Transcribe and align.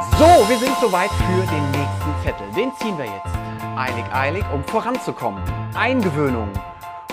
So, 0.00 0.48
wir 0.48 0.58
sind 0.58 0.76
soweit 0.80 1.10
für 1.10 1.46
den 1.52 1.70
nächsten 1.72 2.14
Zettel. 2.22 2.46
Den 2.52 2.72
ziehen 2.76 2.96
wir 2.96 3.06
jetzt. 3.06 3.34
Eilig, 3.76 4.04
eilig, 4.12 4.44
um 4.54 4.62
voranzukommen. 4.62 5.42
Eingewöhnung. 5.74 6.50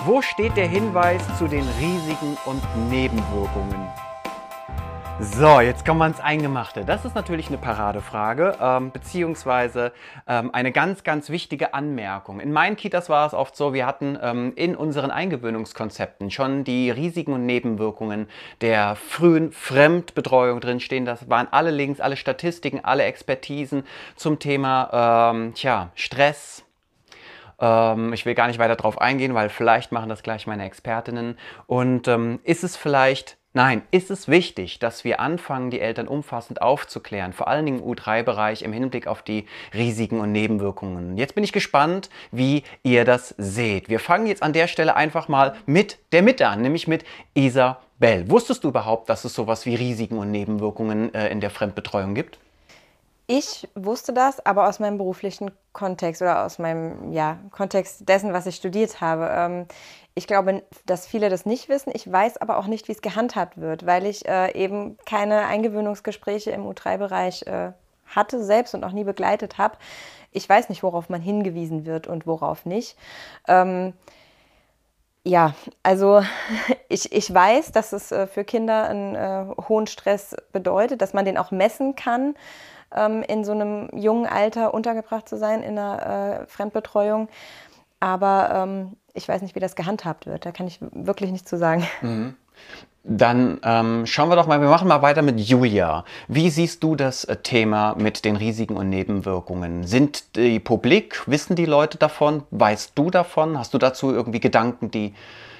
Wo 0.05 0.21
steht 0.21 0.55
der 0.55 0.67
Hinweis 0.67 1.23
zu 1.39 1.47
den 1.47 1.67
Risiken 1.79 2.37
und 2.45 2.61
Nebenwirkungen? 2.91 3.87
So, 5.21 5.61
jetzt 5.61 5.85
kommen 5.85 5.99
wir 5.99 6.07
ins 6.07 6.19
Eingemachte. 6.19 6.83
Das 6.83 7.05
ist 7.05 7.15
natürlich 7.15 7.47
eine 7.47 7.57
Paradefrage, 7.57 8.57
ähm, 8.59 8.91
beziehungsweise 8.91 9.93
ähm, 10.27 10.53
eine 10.53 10.73
ganz, 10.73 11.05
ganz 11.05 11.29
wichtige 11.29 11.73
Anmerkung. 11.73 12.41
In 12.41 12.51
meinen 12.51 12.75
Kitas 12.75 13.09
war 13.09 13.25
es 13.25 13.33
oft 13.33 13.55
so, 13.55 13.73
wir 13.73 13.85
hatten 13.85 14.19
ähm, 14.21 14.51
in 14.57 14.75
unseren 14.75 15.11
Eingewöhnungskonzepten 15.11 16.31
schon 16.31 16.65
die 16.65 16.91
Risiken 16.91 17.31
und 17.31 17.45
Nebenwirkungen 17.45 18.27
der 18.59 18.97
frühen 18.97 19.53
Fremdbetreuung 19.53 20.59
drinstehen. 20.59 21.05
Das 21.05 21.29
waren 21.29 21.47
alle 21.49 21.71
Links, 21.71 22.01
alle 22.01 22.17
Statistiken, 22.17 22.81
alle 22.83 23.03
Expertisen 23.03 23.85
zum 24.17 24.37
Thema 24.39 25.31
ähm, 25.33 25.53
tja, 25.53 25.91
Stress, 25.95 26.65
ähm, 27.59 28.11
ich 28.11 28.25
will 28.25 28.35
gar 28.35 28.47
nicht 28.47 28.59
weiter 28.59 28.75
darauf 28.75 28.99
eingehen, 28.99 29.33
weil 29.33 29.47
vielleicht 29.47 29.93
machen 29.93 30.09
das 30.09 30.23
gleich 30.23 30.45
meine 30.45 30.65
Expertinnen. 30.65 31.37
Und 31.67 32.09
ähm, 32.09 32.39
ist 32.43 32.65
es 32.65 32.75
vielleicht 32.75 33.37
Nein, 33.55 33.83
ist 33.89 34.11
es 34.11 34.27
wichtig, 34.27 34.79
dass 34.79 35.05
wir 35.05 35.21
anfangen, 35.21 35.71
die 35.71 35.79
Eltern 35.79 36.09
umfassend 36.09 36.61
aufzuklären, 36.61 37.31
vor 37.31 37.47
allen 37.47 37.65
Dingen 37.65 37.79
im 37.79 37.85
U3-Bereich 37.85 38.63
im 38.63 38.73
Hinblick 38.73 39.07
auf 39.07 39.21
die 39.21 39.45
Risiken 39.73 40.19
und 40.19 40.33
Nebenwirkungen. 40.33 41.17
Jetzt 41.17 41.35
bin 41.35 41.43
ich 41.45 41.53
gespannt, 41.53 42.09
wie 42.33 42.63
ihr 42.83 43.05
das 43.05 43.33
seht. 43.37 43.87
Wir 43.87 44.01
fangen 44.01 44.27
jetzt 44.27 44.43
an 44.43 44.51
der 44.51 44.67
Stelle 44.67 44.97
einfach 44.97 45.29
mal 45.29 45.55
mit 45.65 45.99
der 46.11 46.21
Mitte 46.21 46.49
an, 46.49 46.63
nämlich 46.63 46.89
mit 46.89 47.05
Isabel. 47.33 48.29
Wusstest 48.29 48.65
du 48.65 48.67
überhaupt, 48.67 49.07
dass 49.07 49.23
es 49.23 49.33
sowas 49.33 49.65
wie 49.65 49.75
Risiken 49.75 50.17
und 50.17 50.31
Nebenwirkungen 50.31 51.13
äh, 51.13 51.29
in 51.29 51.39
der 51.39 51.49
Fremdbetreuung 51.49 52.13
gibt? 52.13 52.39
Ich 53.27 53.67
wusste 53.73 54.13
das, 54.13 54.45
aber 54.45 54.67
aus 54.67 54.79
meinem 54.79 54.97
beruflichen 54.97 55.51
Kontext 55.73 56.21
oder 56.21 56.45
aus 56.45 56.59
meinem 56.59 57.11
ja, 57.11 57.39
Kontext 57.49 58.07
dessen, 58.07 58.33
was 58.33 58.45
ich 58.45 58.55
studiert 58.55 59.01
habe. 59.01 59.29
Ähm, 59.31 59.65
ich 60.13 60.27
glaube, 60.27 60.63
dass 60.85 61.07
viele 61.07 61.29
das 61.29 61.45
nicht 61.45 61.67
wissen. 61.67 61.91
Ich 61.93 62.09
weiß 62.09 62.37
aber 62.37 62.57
auch 62.57 62.67
nicht, 62.67 62.87
wie 62.87 62.91
es 62.91 63.01
gehandhabt 63.01 63.59
wird, 63.59 63.85
weil 63.85 64.05
ich 64.05 64.27
äh, 64.27 64.51
eben 64.53 64.97
keine 65.05 65.47
Eingewöhnungsgespräche 65.47 66.51
im 66.51 66.65
U3-Bereich 66.65 67.47
äh, 67.47 67.71
hatte 68.05 68.43
selbst 68.43 68.75
und 68.75 68.83
auch 68.83 68.91
nie 68.91 69.03
begleitet 69.03 69.57
habe. 69.57 69.77
Ich 70.31 70.47
weiß 70.47 70.69
nicht, 70.69 70.83
worauf 70.83 71.09
man 71.09 71.21
hingewiesen 71.21 71.85
wird 71.85 72.07
und 72.07 72.27
worauf 72.27 72.65
nicht. 72.65 72.95
Ähm, 73.47 73.93
ja, 75.23 75.55
also 75.81 76.21
ich, 76.89 77.11
ich 77.11 77.33
weiß, 77.33 77.71
dass 77.71 77.91
es 77.91 78.11
äh, 78.11 78.27
für 78.27 78.43
Kinder 78.43 78.87
einen 78.87 79.15
äh, 79.15 79.45
hohen 79.67 79.87
Stress 79.87 80.35
bedeutet, 80.51 81.01
dass 81.01 81.13
man 81.13 81.25
den 81.25 81.37
auch 81.37 81.51
messen 81.51 81.95
kann, 81.95 82.35
ähm, 82.95 83.23
in 83.23 83.43
so 83.43 83.51
einem 83.51 83.89
jungen 83.93 84.25
Alter 84.25 84.73
untergebracht 84.73 85.27
zu 85.27 85.37
sein 85.37 85.61
in 85.61 85.77
einer 85.77 86.41
äh, 86.41 86.47
Fremdbetreuung. 86.47 87.29
Aber 87.99 88.49
ähm, 88.53 88.97
ich 89.13 89.27
weiß 89.27 89.41
nicht, 89.41 89.55
wie 89.55 89.59
das 89.59 89.75
gehandhabt 89.75 90.25
wird. 90.25 90.45
Da 90.45 90.51
kann 90.51 90.67
ich 90.67 90.79
wirklich 90.91 91.31
nichts 91.31 91.49
zu 91.49 91.57
sagen. 91.57 91.87
Mhm. 92.01 92.35
Dann 93.07 93.59
ähm, 93.63 94.07
schauen 94.07 94.29
wir 94.29 94.35
doch 94.35 94.47
mal, 94.47 94.59
wir 94.61 94.67
machen 94.67 94.87
mal 94.87 95.03
weiter 95.03 95.21
mit 95.21 95.39
Julia. 95.39 96.05
Wie 96.27 96.49
siehst 96.49 96.81
du 96.81 96.95
das 96.95 97.23
äh, 97.23 97.35
Thema 97.37 97.93
mit 97.99 98.25
den 98.25 98.35
Risiken 98.35 98.77
und 98.77 98.89
Nebenwirkungen? 98.89 99.83
Sind 99.83 100.35
die 100.35 100.59
publik? 100.59 101.21
Wissen 101.27 101.55
die 101.55 101.65
Leute 101.65 101.99
davon? 101.99 102.43
Weißt 102.49 102.93
du 102.95 103.11
davon? 103.11 103.59
Hast 103.59 103.75
du 103.75 103.77
dazu 103.77 104.11
irgendwie 104.11 104.39
Gedanken, 104.39 104.89
die, 104.89 105.13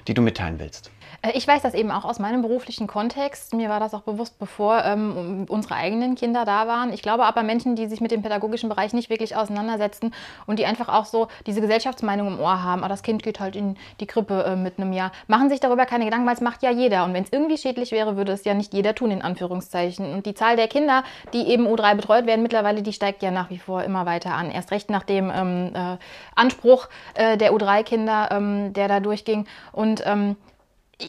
die 0.07 0.15
du 0.15 0.23
mitteilen 0.23 0.59
willst? 0.59 0.89
Äh, 1.25 1.37
ich 1.37 1.47
weiß 1.47 1.61
das 1.61 1.73
eben 1.73 1.91
auch 1.91 2.05
aus 2.05 2.19
meinem 2.19 2.41
beruflichen 2.41 2.87
Kontext. 2.87 3.53
Mir 3.53 3.69
war 3.69 3.79
das 3.79 3.93
auch 3.93 4.01
bewusst, 4.01 4.39
bevor 4.39 4.83
ähm, 4.83 5.45
unsere 5.49 5.75
eigenen 5.75 6.15
Kinder 6.15 6.45
da 6.45 6.67
waren. 6.67 6.93
Ich 6.93 7.01
glaube 7.01 7.25
aber 7.25 7.43
Menschen, 7.43 7.75
die 7.75 7.87
sich 7.87 8.01
mit 8.01 8.11
dem 8.11 8.21
pädagogischen 8.21 8.69
Bereich 8.69 8.93
nicht 8.93 9.09
wirklich 9.09 9.35
auseinandersetzen 9.35 10.13
und 10.45 10.59
die 10.59 10.65
einfach 10.65 10.89
auch 10.89 11.05
so 11.05 11.27
diese 11.45 11.61
Gesellschaftsmeinung 11.61 12.27
im 12.27 12.39
Ohr 12.39 12.63
haben, 12.63 12.83
ah, 12.83 12.87
das 12.87 13.03
Kind 13.03 13.23
geht 13.23 13.39
halt 13.39 13.55
in 13.55 13.77
die 13.99 14.07
Krippe 14.07 14.43
äh, 14.43 14.55
mit 14.55 14.79
einem 14.79 14.93
Jahr, 14.93 15.11
machen 15.27 15.49
sich 15.49 15.59
darüber 15.59 15.85
keine 15.85 16.05
Gedanken, 16.05 16.27
weil 16.27 16.35
es 16.35 16.41
macht 16.41 16.63
ja 16.63 16.71
jeder. 16.71 17.05
Und 17.05 17.13
wenn 17.13 17.23
es 17.23 17.31
irgendwie 17.31 17.57
schädlich 17.57 17.91
wäre, 17.91 18.17
würde 18.17 18.31
es 18.31 18.43
ja 18.45 18.53
nicht 18.53 18.73
jeder 18.73 18.95
tun, 18.95 19.11
in 19.11 19.21
Anführungszeichen. 19.21 20.13
Und 20.13 20.25
die 20.25 20.33
Zahl 20.33 20.55
der 20.55 20.67
Kinder, 20.67 21.03
die 21.33 21.47
eben 21.47 21.67
U3 21.67 21.95
betreut 21.95 22.25
werden, 22.25 22.43
mittlerweile, 22.43 22.81
die 22.81 22.93
steigt 22.93 23.23
ja 23.23 23.31
nach 23.31 23.49
wie 23.49 23.57
vor 23.57 23.83
immer 23.83 24.05
weiter 24.05 24.33
an. 24.33 24.51
Erst 24.51 24.71
recht 24.71 24.89
nach 24.89 25.03
dem 25.03 25.31
ähm, 25.33 25.71
äh, 25.73 25.97
Anspruch 26.35 26.87
äh, 27.15 27.37
der 27.37 27.53
U3-Kinder, 27.53 28.29
ähm, 28.31 28.73
der 28.73 28.87
da 28.87 28.99
durchging. 28.99 29.45
Und 29.71 30.03
ähm, 30.05 30.35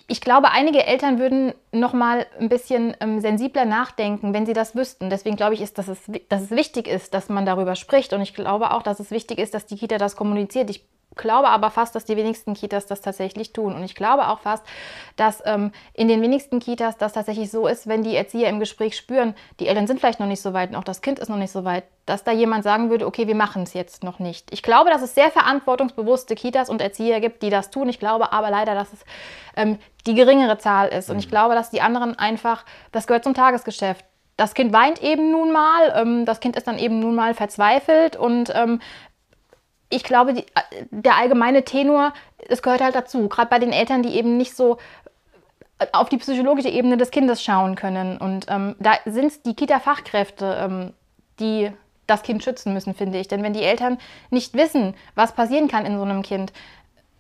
ich 0.09 0.21
glaube, 0.21 0.51
einige 0.51 0.85
Eltern 0.85 1.19
würden 1.19 1.55
noch 1.71 1.93
mal 1.93 2.27
ein 2.41 2.49
bisschen 2.49 2.97
ähm, 3.01 3.21
sensibler 3.21 3.65
nachdenken, 3.65 4.35
wenn 4.35 4.47
sie 4.47 4.53
das 4.53 4.75
wüssten. 4.75 5.11
Deswegen 5.11 5.37
glaube 5.37 5.55
ich, 5.55 5.61
ist, 5.61 5.79
dass, 5.79 5.89
es, 5.89 5.99
dass 6.29 6.43
es 6.43 6.51
wichtig 6.51 6.89
ist, 6.89 7.15
dass 7.15 7.29
man 7.29 7.47
darüber 7.47 7.77
spricht. 7.77 8.13
Und 8.13 8.21
ich 8.21 8.35
glaube 8.35 8.73
auch, 8.73 8.83
dass 8.83 8.99
es 8.99 9.11
wichtig 9.11 9.39
ist, 9.39 9.55
dass 9.55 9.67
die 9.67 9.77
Kita 9.77 9.99
das 9.99 10.17
kommuniziert. 10.17 10.71
Ich 10.71 10.85
glaube 11.17 11.49
aber 11.49 11.71
fast, 11.71 11.95
dass 11.95 12.05
die 12.05 12.17
wenigsten 12.17 12.55
Kitas 12.55 12.87
das 12.87 13.01
tatsächlich 13.01 13.53
tun. 13.53 13.75
Und 13.75 13.83
ich 13.83 13.95
glaube 13.95 14.29
auch 14.29 14.41
fast, 14.41 14.65
dass 15.17 15.43
ähm, 15.45 15.73
in 15.95 16.09
den 16.09 16.23
wenigsten 16.23 16.61
Kitas 16.61 16.97
das 16.97 17.15
tatsächlich 17.15 17.51
so 17.51 17.67
ist, 17.67 17.87
wenn 17.89 18.03
die 18.03 18.15
Erzieher 18.15 18.49
im 18.49 18.61
Gespräch 18.61 18.97
spüren, 18.97 19.35
die 19.59 19.67
Eltern 19.67 19.87
sind 19.87 20.01
vielleicht 20.01 20.21
noch 20.21 20.27
nicht 20.27 20.43
so 20.43 20.53
weit 20.53 20.71
und 20.71 20.77
auch 20.77 20.85
das 20.85 21.01
Kind 21.01 21.19
ist 21.19 21.29
noch 21.29 21.37
nicht 21.37 21.51
so 21.51 21.65
weit, 21.65 21.85
dass 22.05 22.23
da 22.23 22.33
jemand 22.33 22.63
sagen 22.63 22.91
würde, 22.91 23.07
okay, 23.07 23.27
wir 23.27 23.35
machen 23.35 23.65
es 23.65 23.75
jetzt 23.75 24.05
noch 24.05 24.19
nicht. 24.19 24.53
Ich 24.53 24.63
glaube, 24.63 24.91
dass 24.91 25.03
es 25.03 25.15
sehr 25.15 25.31
verantwortungsbewusste 25.31 26.35
Kitas 26.35 26.69
und 26.69 26.81
Erzieher 26.81 27.21
gibt, 27.21 27.43
die 27.43 27.51
das 27.51 27.71
tun. 27.71 27.89
Ich 27.89 27.99
glaube 27.99 28.33
aber 28.33 28.51
leider, 28.51 28.75
dass 28.75 28.93
es 28.93 29.01
ähm, 29.57 29.79
die 30.07 30.15
geringere 30.15 30.59
Zahl 30.59 30.89
ist. 30.89 31.11
Und 31.11 31.19
ich 31.19 31.27
mhm. 31.27 31.31
glaube, 31.31 31.55
dass 31.55 31.71
die 31.71 31.81
anderen 31.81 32.19
einfach, 32.19 32.65
das 32.93 33.07
gehört 33.07 33.25
zum 33.25 33.35
Tagesgeschäft 33.35 34.05
das 34.37 34.55
Kind 34.55 34.73
weint 34.73 35.03
eben 35.03 35.31
nun 35.31 35.53
mal, 35.53 35.95
ähm, 35.97 36.25
das 36.27 36.41
Kind 36.41 36.57
ist 36.57 36.67
dann 36.67 36.79
eben 36.79 37.01
nun 37.01 37.15
mal 37.15 37.35
verzweifelt 37.35 38.17
und 38.17 38.53
ähm, 38.55 38.81
ich 39.89 40.03
glaube, 40.03 40.35
die, 40.35 40.45
der 40.91 41.17
allgemeine 41.17 41.65
Tenor, 41.65 42.13
es 42.49 42.63
gehört 42.63 42.81
halt 42.81 42.95
dazu, 42.95 43.29
gerade 43.29 43.49
bei 43.49 43.59
den 43.59 43.73
Eltern, 43.73 44.03
die 44.03 44.17
eben 44.17 44.37
nicht 44.37 44.57
so 44.57 44.79
auf 45.93 46.09
die 46.09 46.17
psychologische 46.17 46.69
Ebene 46.69 46.97
des 46.97 47.11
Kindes 47.11 47.43
schauen 47.43 47.75
können. 47.75 48.17
Und 48.19 48.47
ähm, 48.49 48.77
da 48.79 48.95
sind 49.05 49.27
es 49.27 49.43
die 49.43 49.55
Kita-Fachkräfte, 49.55 50.59
ähm, 50.61 50.93
die 51.39 51.71
das 52.07 52.23
Kind 52.23 52.43
schützen 52.43 52.73
müssen, 52.73 52.95
finde 52.95 53.19
ich. 53.19 53.29
Denn 53.29 53.43
wenn 53.43 53.53
die 53.53 53.63
Eltern 53.63 53.99
nicht 54.31 54.55
wissen, 54.55 54.95
was 55.15 55.33
passieren 55.33 55.69
kann 55.69 55.85
in 55.85 55.99
so 55.99 56.05
einem 56.05 56.23
Kind, 56.23 56.53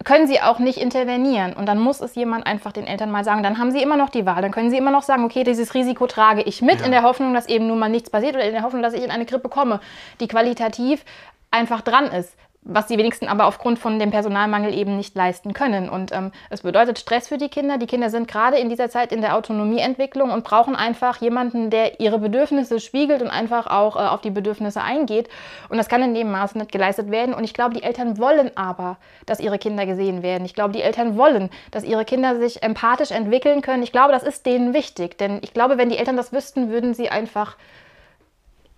können 0.04 0.26
sie 0.26 0.40
auch 0.40 0.58
nicht 0.58 0.78
intervenieren. 0.78 1.52
Und 1.52 1.66
dann 1.66 1.78
muss 1.78 2.00
es 2.00 2.14
jemand 2.14 2.46
einfach 2.46 2.72
den 2.72 2.86
Eltern 2.86 3.10
mal 3.10 3.24
sagen. 3.24 3.42
Dann 3.42 3.58
haben 3.58 3.72
sie 3.72 3.82
immer 3.82 3.96
noch 3.96 4.10
die 4.10 4.24
Wahl. 4.24 4.40
Dann 4.42 4.52
können 4.52 4.70
sie 4.70 4.78
immer 4.78 4.90
noch 4.90 5.02
sagen, 5.02 5.24
okay, 5.24 5.42
dieses 5.42 5.74
Risiko 5.74 6.06
trage 6.06 6.42
ich 6.42 6.62
mit, 6.62 6.80
ja. 6.80 6.86
in 6.86 6.92
der 6.92 7.02
Hoffnung, 7.02 7.34
dass 7.34 7.46
eben 7.48 7.66
nun 7.66 7.78
mal 7.78 7.88
nichts 7.88 8.10
passiert 8.10 8.36
oder 8.36 8.44
in 8.44 8.52
der 8.52 8.62
Hoffnung, 8.62 8.82
dass 8.82 8.94
ich 8.94 9.02
in 9.02 9.10
eine 9.10 9.26
Grippe 9.26 9.48
komme, 9.48 9.80
die 10.20 10.28
qualitativ 10.28 11.04
einfach 11.50 11.80
dran 11.82 12.06
ist 12.06 12.36
was 12.68 12.88
die 12.88 12.98
wenigsten 12.98 13.28
aber 13.28 13.46
aufgrund 13.46 13.78
von 13.78 13.98
dem 13.98 14.10
Personalmangel 14.10 14.74
eben 14.74 14.96
nicht 14.96 15.14
leisten 15.14 15.52
können. 15.52 15.88
Und 15.88 16.12
ähm, 16.12 16.32
es 16.50 16.62
bedeutet 16.62 16.98
Stress 16.98 17.28
für 17.28 17.38
die 17.38 17.48
Kinder. 17.48 17.78
Die 17.78 17.86
Kinder 17.86 18.10
sind 18.10 18.26
gerade 18.26 18.58
in 18.58 18.68
dieser 18.68 18.90
Zeit 18.90 19.12
in 19.12 19.20
der 19.20 19.36
Autonomieentwicklung 19.36 20.30
und 20.30 20.42
brauchen 20.42 20.74
einfach 20.74 21.20
jemanden, 21.20 21.70
der 21.70 22.00
ihre 22.00 22.18
Bedürfnisse 22.18 22.80
spiegelt 22.80 23.22
und 23.22 23.28
einfach 23.28 23.68
auch 23.68 23.94
äh, 23.94 24.00
auf 24.00 24.20
die 24.20 24.30
Bedürfnisse 24.30 24.82
eingeht. 24.82 25.28
Und 25.68 25.78
das 25.78 25.88
kann 25.88 26.02
in 26.02 26.14
dem 26.14 26.30
Maße 26.32 26.58
nicht 26.58 26.72
geleistet 26.72 27.10
werden. 27.10 27.34
Und 27.34 27.44
ich 27.44 27.54
glaube, 27.54 27.74
die 27.74 27.84
Eltern 27.84 28.18
wollen 28.18 28.50
aber, 28.56 28.96
dass 29.26 29.38
ihre 29.38 29.58
Kinder 29.58 29.86
gesehen 29.86 30.24
werden. 30.24 30.44
Ich 30.44 30.54
glaube, 30.54 30.72
die 30.72 30.82
Eltern 30.82 31.16
wollen, 31.16 31.50
dass 31.70 31.84
ihre 31.84 32.04
Kinder 32.04 32.36
sich 32.36 32.64
empathisch 32.64 33.12
entwickeln 33.12 33.62
können. 33.62 33.84
Ich 33.84 33.92
glaube, 33.92 34.12
das 34.12 34.24
ist 34.24 34.44
denen 34.44 34.74
wichtig. 34.74 35.18
Denn 35.18 35.38
ich 35.42 35.54
glaube, 35.54 35.78
wenn 35.78 35.88
die 35.88 35.98
Eltern 35.98 36.16
das 36.16 36.32
wüssten, 36.32 36.68
würden 36.68 36.94
sie 36.94 37.10
einfach 37.10 37.56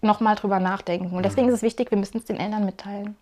nochmal 0.03 0.35
drüber 0.35 0.61
nachdenken. 0.61 1.17
Und 1.17 1.25
deswegen 1.25 1.49
ist 1.49 1.55
es 1.55 1.63
wichtig, 1.63 1.91
wir 1.91 1.99
müssen 1.99 2.19
es 2.19 2.27
den 2.27 2.39
Eltern 2.39 2.67
mitteilen. 2.67 3.17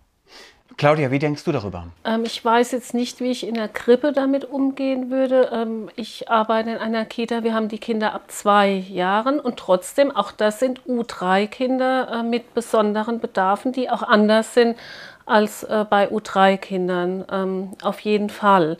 Claudia, 0.76 1.10
wie 1.10 1.18
denkst 1.18 1.44
du 1.44 1.52
darüber? 1.52 1.86
Ähm, 2.04 2.24
ich 2.24 2.44
weiß 2.44 2.72
jetzt 2.72 2.92
nicht, 2.92 3.20
wie 3.20 3.30
ich 3.30 3.46
in 3.46 3.54
der 3.54 3.68
Krippe 3.68 4.12
damit 4.12 4.44
umgehen 4.44 5.10
würde. 5.10 5.50
Ähm, 5.52 5.88
ich 5.96 6.28
arbeite 6.28 6.70
in 6.70 6.76
einer 6.76 7.04
Kita, 7.06 7.44
wir 7.44 7.54
haben 7.54 7.68
die 7.68 7.78
Kinder 7.78 8.12
ab 8.12 8.30
zwei 8.30 8.68
Jahren 8.68 9.40
und 9.40 9.56
trotzdem, 9.56 10.14
auch 10.14 10.32
das 10.32 10.60
sind 10.60 10.82
U3-Kinder 10.82 12.20
äh, 12.20 12.22
mit 12.22 12.52
besonderen 12.52 13.20
Bedarfen, 13.20 13.72
die 13.72 13.88
auch 13.88 14.02
anders 14.02 14.52
sind 14.52 14.76
als 15.24 15.62
äh, 15.62 15.86
bei 15.88 16.08
U3-Kindern, 16.08 17.24
ähm, 17.30 17.70
auf 17.82 18.00
jeden 18.00 18.28
Fall. 18.28 18.76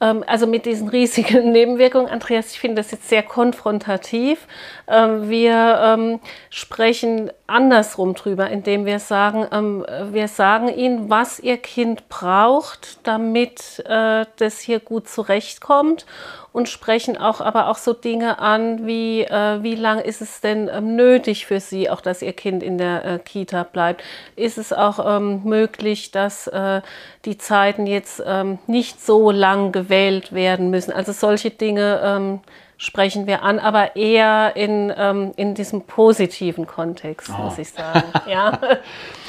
Ähm, 0.00 0.24
also 0.26 0.46
mit 0.46 0.66
diesen 0.66 0.88
riesigen 0.88 1.52
Nebenwirkungen, 1.52 2.08
Andreas, 2.08 2.52
ich 2.52 2.60
finde 2.60 2.76
das 2.76 2.90
jetzt 2.90 3.08
sehr 3.08 3.22
konfrontativ. 3.22 4.46
Ähm, 4.88 5.28
wir 5.28 5.80
ähm, 5.82 6.20
sprechen 6.50 7.30
andersrum 7.46 8.14
drüber, 8.14 8.48
indem 8.48 8.86
wir 8.86 9.00
sagen, 9.00 9.84
wir 10.12 10.28
sagen 10.28 10.68
ihnen, 10.68 11.10
was 11.10 11.40
ihr 11.40 11.56
Kind 11.56 12.08
braucht, 12.08 13.00
damit 13.02 13.82
äh, 13.86 14.24
das 14.36 14.60
hier 14.60 14.78
gut 14.78 15.08
zurechtkommt 15.08 16.06
und 16.52 16.68
sprechen 16.68 17.16
auch 17.16 17.40
aber 17.40 17.68
auch 17.68 17.76
so 17.76 17.92
Dinge 17.92 18.38
an, 18.38 18.86
wie 18.86 19.22
äh, 19.22 19.62
wie 19.62 19.74
lang 19.74 20.00
ist 20.00 20.20
es 20.20 20.40
denn 20.40 20.68
ähm, 20.72 20.96
nötig 20.96 21.46
für 21.46 21.60
Sie, 21.60 21.88
auch 21.88 22.00
dass 22.00 22.22
Ihr 22.22 22.32
Kind 22.32 22.62
in 22.62 22.78
der 22.78 23.04
äh, 23.04 23.18
Kita 23.18 23.62
bleibt? 23.62 24.02
Ist 24.36 24.58
es 24.58 24.72
auch 24.72 25.16
ähm, 25.16 25.42
möglich, 25.44 26.10
dass 26.10 26.46
äh, 26.48 26.82
die 27.24 27.38
Zeiten 27.38 27.86
jetzt 27.86 28.22
ähm, 28.26 28.58
nicht 28.66 29.04
so 29.04 29.30
lang 29.30 29.72
gewählt 29.72 30.32
werden 30.32 30.70
müssen? 30.70 30.92
Also 30.92 31.12
solche 31.12 31.50
Dinge 31.50 32.00
ähm, 32.04 32.40
sprechen 32.80 33.26
wir 33.26 33.42
an, 33.42 33.58
aber 33.58 33.94
eher 33.94 34.56
in, 34.56 34.90
ähm, 34.96 35.32
in 35.36 35.54
diesem 35.54 35.82
positiven 35.82 36.66
Kontext, 36.66 37.28
oh. 37.28 37.42
muss 37.42 37.58
ich 37.58 37.68
sagen. 37.68 38.04
ja. 38.26 38.58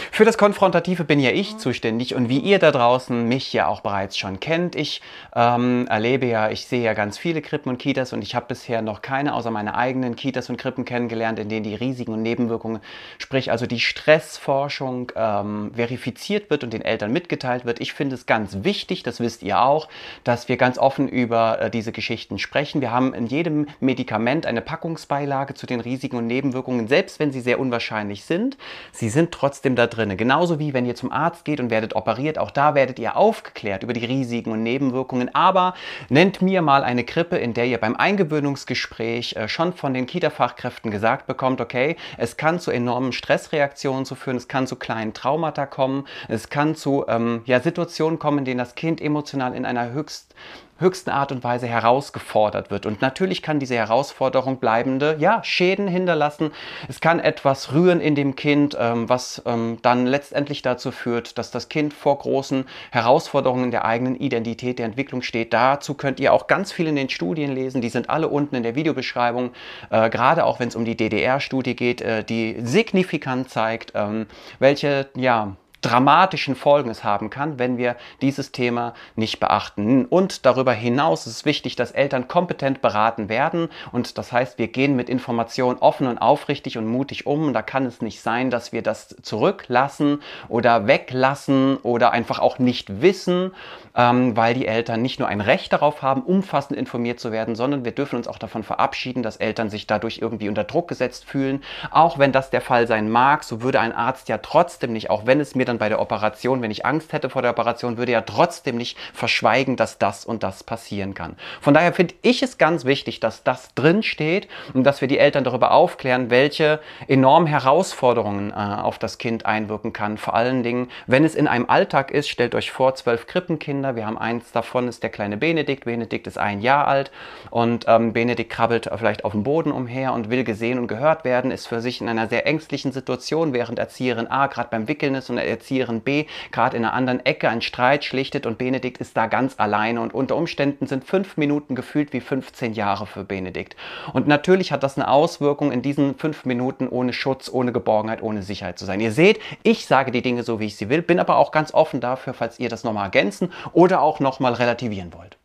Für 0.09 0.23
das 0.23 0.37
Konfrontative 0.37 1.03
bin 1.03 1.19
ja 1.19 1.31
ich 1.31 1.57
zuständig 1.57 2.15
und 2.15 2.29
wie 2.29 2.39
ihr 2.39 2.59
da 2.59 2.71
draußen 2.71 3.27
mich 3.27 3.51
ja 3.51 3.67
auch 3.67 3.81
bereits 3.81 4.17
schon 4.17 4.39
kennt, 4.39 4.77
ich 4.77 5.01
ähm, 5.35 5.85
erlebe 5.89 6.27
ja, 6.27 6.49
ich 6.49 6.65
sehe 6.65 6.81
ja 6.81 6.93
ganz 6.93 7.17
viele 7.17 7.41
Krippen 7.41 7.67
und 7.67 7.77
Kitas 7.77 8.13
und 8.13 8.21
ich 8.21 8.35
habe 8.35 8.45
bisher 8.47 8.81
noch 8.81 9.01
keine 9.01 9.33
außer 9.35 9.51
meine 9.51 9.75
eigenen 9.75 10.15
Kitas 10.15 10.49
und 10.49 10.55
Krippen 10.55 10.85
kennengelernt, 10.85 11.37
in 11.37 11.49
denen 11.49 11.63
die 11.63 11.75
Risiken 11.75 12.13
und 12.13 12.21
Nebenwirkungen, 12.21 12.79
sprich 13.17 13.51
also 13.51 13.65
die 13.65 13.81
Stressforschung 13.81 15.11
ähm, 15.17 15.71
verifiziert 15.75 16.49
wird 16.49 16.63
und 16.63 16.71
den 16.71 16.83
Eltern 16.83 17.11
mitgeteilt 17.11 17.65
wird. 17.65 17.81
Ich 17.81 17.91
finde 17.91 18.15
es 18.15 18.25
ganz 18.25 18.59
wichtig, 18.61 19.03
das 19.03 19.19
wisst 19.19 19.43
ihr 19.43 19.61
auch, 19.61 19.89
dass 20.23 20.47
wir 20.47 20.55
ganz 20.55 20.77
offen 20.77 21.09
über 21.09 21.59
äh, 21.59 21.69
diese 21.69 21.91
Geschichten 21.91 22.39
sprechen. 22.39 22.79
Wir 22.79 22.91
haben 22.91 23.13
in 23.13 23.27
jedem 23.27 23.40
jedem 23.41 23.65
Medikament 23.79 24.45
eine 24.45 24.61
Packungsbeilage 24.61 25.55
zu 25.55 25.65
den 25.65 25.79
Risiken 25.79 26.17
und 26.17 26.27
Nebenwirkungen, 26.27 26.87
selbst 26.87 27.19
wenn 27.19 27.31
sie 27.31 27.41
sehr 27.41 27.59
unwahrscheinlich 27.59 28.23
sind. 28.23 28.55
Sie 28.91 29.09
sind 29.09 29.31
trotzdem 29.31 29.75
da 29.75 29.87
drin. 29.87 30.15
Genauso 30.15 30.59
wie 30.59 30.73
wenn 30.73 30.85
ihr 30.85 30.93
zum 30.93 31.11
Arzt 31.11 31.43
geht 31.43 31.59
und 31.59 31.71
werdet 31.71 31.95
operiert, 31.95 32.37
auch 32.37 32.51
da 32.51 32.75
werdet 32.75 32.99
ihr 32.99 33.17
aufgeklärt 33.17 33.81
über 33.81 33.93
die 33.93 34.05
Risiken 34.05 34.51
und 34.51 34.61
Nebenwirkungen. 34.61 35.33
Aber 35.33 35.73
nennt 36.09 36.43
mir 36.43 36.61
mal 36.61 36.83
eine 36.83 37.03
Krippe, 37.03 37.37
in 37.37 37.55
der 37.55 37.65
ihr 37.65 37.79
beim 37.79 37.95
Eingewöhnungsgespräch 37.95 39.35
äh, 39.35 39.47
schon 39.47 39.73
von 39.73 39.95
den 39.95 40.05
Kita-Fachkräften 40.05 40.91
gesagt 40.91 41.25
bekommt, 41.25 41.61
okay, 41.61 41.95
es 42.17 42.37
kann 42.37 42.59
zu 42.59 42.69
enormen 42.69 43.11
Stressreaktionen 43.11 44.05
zu 44.05 44.13
führen, 44.13 44.37
es 44.37 44.47
kann 44.47 44.67
zu 44.67 44.75
kleinen 44.75 45.13
Traumata 45.13 45.65
kommen, 45.65 46.05
es 46.27 46.49
kann 46.49 46.75
zu 46.75 47.05
ähm, 47.07 47.41
ja, 47.45 47.59
Situationen 47.59 48.19
kommen, 48.19 48.39
in 48.39 48.45
denen 48.45 48.59
das 48.59 48.75
Kind 48.75 49.01
emotional 49.01 49.55
in 49.55 49.65
einer 49.65 49.91
höchst 49.91 50.35
höchsten 50.81 51.09
Art 51.09 51.31
und 51.31 51.43
Weise 51.43 51.67
herausgefordert 51.67 52.71
wird. 52.71 52.85
Und 52.85 53.01
natürlich 53.01 53.41
kann 53.41 53.59
diese 53.59 53.75
Herausforderung 53.75 54.57
bleibende 54.57 55.15
ja, 55.19 55.43
Schäden 55.43 55.87
hinterlassen. 55.87 56.51
Es 56.89 56.99
kann 56.99 57.19
etwas 57.19 57.73
rühren 57.73 58.01
in 58.01 58.15
dem 58.15 58.35
Kind, 58.35 58.75
ähm, 58.79 59.07
was 59.07 59.41
ähm, 59.45 59.77
dann 59.81 60.05
letztendlich 60.05 60.61
dazu 60.61 60.91
führt, 60.91 61.37
dass 61.37 61.51
das 61.51 61.69
Kind 61.69 61.93
vor 61.93 62.17
großen 62.17 62.65
Herausforderungen 62.91 63.71
der 63.71 63.85
eigenen 63.85 64.15
Identität, 64.15 64.79
der 64.79 64.87
Entwicklung 64.87 65.21
steht. 65.21 65.53
Dazu 65.53 65.93
könnt 65.93 66.19
ihr 66.19 66.33
auch 66.33 66.47
ganz 66.47 66.71
viel 66.71 66.87
in 66.87 66.95
den 66.95 67.09
Studien 67.09 67.53
lesen. 67.53 67.81
Die 67.81 67.89
sind 67.89 68.09
alle 68.09 68.27
unten 68.27 68.55
in 68.55 68.63
der 68.63 68.75
Videobeschreibung. 68.75 69.51
Äh, 69.89 70.09
gerade 70.09 70.45
auch 70.45 70.59
wenn 70.59 70.67
es 70.67 70.75
um 70.75 70.85
die 70.85 70.97
DDR-Studie 70.97 71.75
geht, 71.75 72.01
äh, 72.01 72.23
die 72.23 72.57
signifikant 72.63 73.49
zeigt, 73.49 73.93
ähm, 73.95 74.25
welche 74.59 75.09
ja, 75.15 75.55
dramatischen 75.81 76.55
Folgen 76.55 76.89
es 76.89 77.03
haben 77.03 77.29
kann, 77.29 77.59
wenn 77.59 77.77
wir 77.77 77.95
dieses 78.21 78.51
Thema 78.51 78.93
nicht 79.15 79.39
beachten. 79.39 80.05
Und 80.05 80.45
darüber 80.45 80.73
hinaus 80.73 81.27
ist 81.27 81.37
es 81.37 81.45
wichtig, 81.45 81.75
dass 81.75 81.91
Eltern 81.91 82.27
kompetent 82.27 82.81
beraten 82.81 83.29
werden. 83.29 83.69
Und 83.91 84.17
das 84.17 84.31
heißt, 84.31 84.57
wir 84.57 84.67
gehen 84.67 84.95
mit 84.95 85.09
Informationen 85.09 85.79
offen 85.79 86.07
und 86.07 86.19
aufrichtig 86.19 86.77
und 86.77 86.85
mutig 86.85 87.25
um. 87.25 87.47
Und 87.47 87.53
da 87.53 87.61
kann 87.61 87.85
es 87.85 88.01
nicht 88.01 88.21
sein, 88.21 88.51
dass 88.51 88.71
wir 88.71 88.83
das 88.83 89.15
zurücklassen 89.21 90.21
oder 90.49 90.87
weglassen 90.87 91.77
oder 91.77 92.11
einfach 92.11 92.39
auch 92.39 92.59
nicht 92.59 93.01
wissen, 93.01 93.51
ähm, 93.95 94.35
weil 94.37 94.53
die 94.53 94.67
Eltern 94.67 95.01
nicht 95.01 95.19
nur 95.19 95.27
ein 95.27 95.41
Recht 95.41 95.73
darauf 95.73 96.01
haben, 96.01 96.21
umfassend 96.21 96.77
informiert 96.77 97.19
zu 97.19 97.31
werden, 97.31 97.55
sondern 97.55 97.85
wir 97.85 97.91
dürfen 97.91 98.15
uns 98.15 98.27
auch 98.27 98.37
davon 98.37 98.63
verabschieden, 98.63 99.23
dass 99.23 99.37
Eltern 99.37 99.69
sich 99.69 99.87
dadurch 99.87 100.19
irgendwie 100.19 100.49
unter 100.49 100.63
Druck 100.63 100.87
gesetzt 100.87 101.25
fühlen. 101.25 101.63
Auch 101.91 102.19
wenn 102.19 102.31
das 102.31 102.49
der 102.49 102.61
Fall 102.61 102.87
sein 102.87 103.09
mag, 103.09 103.43
so 103.43 103.61
würde 103.61 103.79
ein 103.79 103.93
Arzt 103.93 104.29
ja 104.29 104.37
trotzdem 104.37 104.93
nicht, 104.93 105.09
auch 105.09 105.25
wenn 105.25 105.39
es 105.39 105.55
mir 105.55 105.65
dann 105.65 105.77
bei 105.77 105.89
der 105.89 105.99
Operation, 105.99 106.61
wenn 106.61 106.71
ich 106.71 106.85
Angst 106.85 107.13
hätte 107.13 107.29
vor 107.29 107.41
der 107.41 107.51
Operation, 107.51 107.97
würde 107.97 108.11
ja 108.11 108.21
trotzdem 108.21 108.77
nicht 108.77 108.97
verschweigen, 109.13 109.75
dass 109.75 109.97
das 109.97 110.25
und 110.25 110.43
das 110.43 110.63
passieren 110.63 111.13
kann. 111.13 111.35
Von 111.59 111.73
daher 111.73 111.93
finde 111.93 112.15
ich 112.21 112.43
es 112.43 112.57
ganz 112.57 112.85
wichtig, 112.85 113.19
dass 113.19 113.43
das 113.43 113.73
drin 113.75 114.03
steht 114.03 114.47
und 114.73 114.83
dass 114.83 115.01
wir 115.01 115.07
die 115.07 115.17
Eltern 115.17 115.43
darüber 115.43 115.71
aufklären, 115.71 116.29
welche 116.29 116.79
enormen 117.07 117.47
Herausforderungen 117.47 118.51
äh, 118.51 118.53
auf 118.53 118.99
das 118.99 119.17
Kind 119.17 119.45
einwirken 119.45 119.93
kann. 119.93 120.17
Vor 120.17 120.35
allen 120.35 120.63
Dingen, 120.63 120.89
wenn 121.07 121.23
es 121.23 121.35
in 121.35 121.47
einem 121.47 121.69
Alltag 121.69 122.11
ist, 122.11 122.29
stellt 122.29 122.55
euch 122.55 122.71
vor, 122.71 122.95
zwölf 122.95 123.27
Krippenkinder. 123.27 123.80
Wir 123.83 124.05
haben 124.05 124.17
eins 124.17 124.51
davon, 124.51 124.87
ist 124.87 125.03
der 125.03 125.09
kleine 125.09 125.37
Benedikt. 125.37 125.85
Benedikt 125.85 126.27
ist 126.27 126.37
ein 126.37 126.61
Jahr 126.61 126.87
alt 126.87 127.11
und 127.49 127.85
ähm, 127.87 128.13
Benedikt 128.13 128.51
krabbelt 128.51 128.89
vielleicht 128.95 129.25
auf 129.25 129.31
dem 129.31 129.43
Boden 129.43 129.71
umher 129.71 130.13
und 130.13 130.29
will 130.29 130.43
gesehen 130.43 130.79
und 130.79 130.87
gehört 130.87 131.25
werden, 131.25 131.51
ist 131.51 131.67
für 131.67 131.81
sich 131.81 132.01
in 132.01 132.07
einer 132.07 132.27
sehr 132.27 132.45
ängstlichen 132.45 132.91
Situation, 132.91 133.53
während 133.53 133.79
Erzieherin 133.79 134.27
A 134.27 134.47
gerade 134.47 134.69
beim 134.69 134.87
Wickeln 134.87 135.15
ist 135.15 135.29
und 135.29 135.37
Erzieherin 135.37 136.01
B 136.01 136.25
gerade 136.51 136.77
in 136.77 136.85
einer 136.85 136.93
anderen 136.93 137.25
Ecke 137.25 137.49
einen 137.49 137.61
Streit 137.61 138.03
schlichtet 138.03 138.45
und 138.45 138.57
Benedikt 138.57 138.99
ist 138.99 139.17
da 139.17 139.27
ganz 139.27 139.55
alleine 139.57 140.01
und 140.01 140.13
unter 140.13 140.35
Umständen 140.35 140.87
sind 140.87 141.03
fünf 141.03 141.37
Minuten 141.37 141.75
gefühlt 141.75 142.13
wie 142.13 142.21
15 142.21 142.73
Jahre 142.73 143.05
für 143.05 143.23
Benedikt. 143.23 143.75
Und 144.13 144.27
natürlich 144.27 144.71
hat 144.71 144.83
das 144.83 144.97
eine 144.97 145.09
Auswirkung 145.09 145.71
in 145.71 145.81
diesen 145.81 146.15
fünf 146.15 146.45
Minuten 146.45 146.87
ohne 146.87 147.13
Schutz, 147.13 147.49
ohne 147.51 147.71
Geborgenheit, 147.71 148.21
ohne 148.21 148.43
Sicherheit 148.43 148.77
zu 148.77 148.85
sein. 148.85 148.99
Ihr 148.99 149.11
seht, 149.11 149.39
ich 149.63 149.85
sage 149.85 150.11
die 150.11 150.21
Dinge 150.21 150.43
so, 150.43 150.59
wie 150.59 150.65
ich 150.65 150.75
sie 150.75 150.89
will, 150.89 151.01
bin 151.01 151.19
aber 151.19 151.37
auch 151.37 151.51
ganz 151.51 151.73
offen 151.73 152.01
dafür, 152.01 152.33
falls 152.33 152.59
ihr 152.59 152.69
das 152.69 152.83
nochmal 152.83 153.05
ergänzen 153.05 153.51
oder 153.73 154.01
auch 154.01 154.19
nochmal 154.19 154.53
relativieren 154.53 155.13
wollt. 155.13 155.37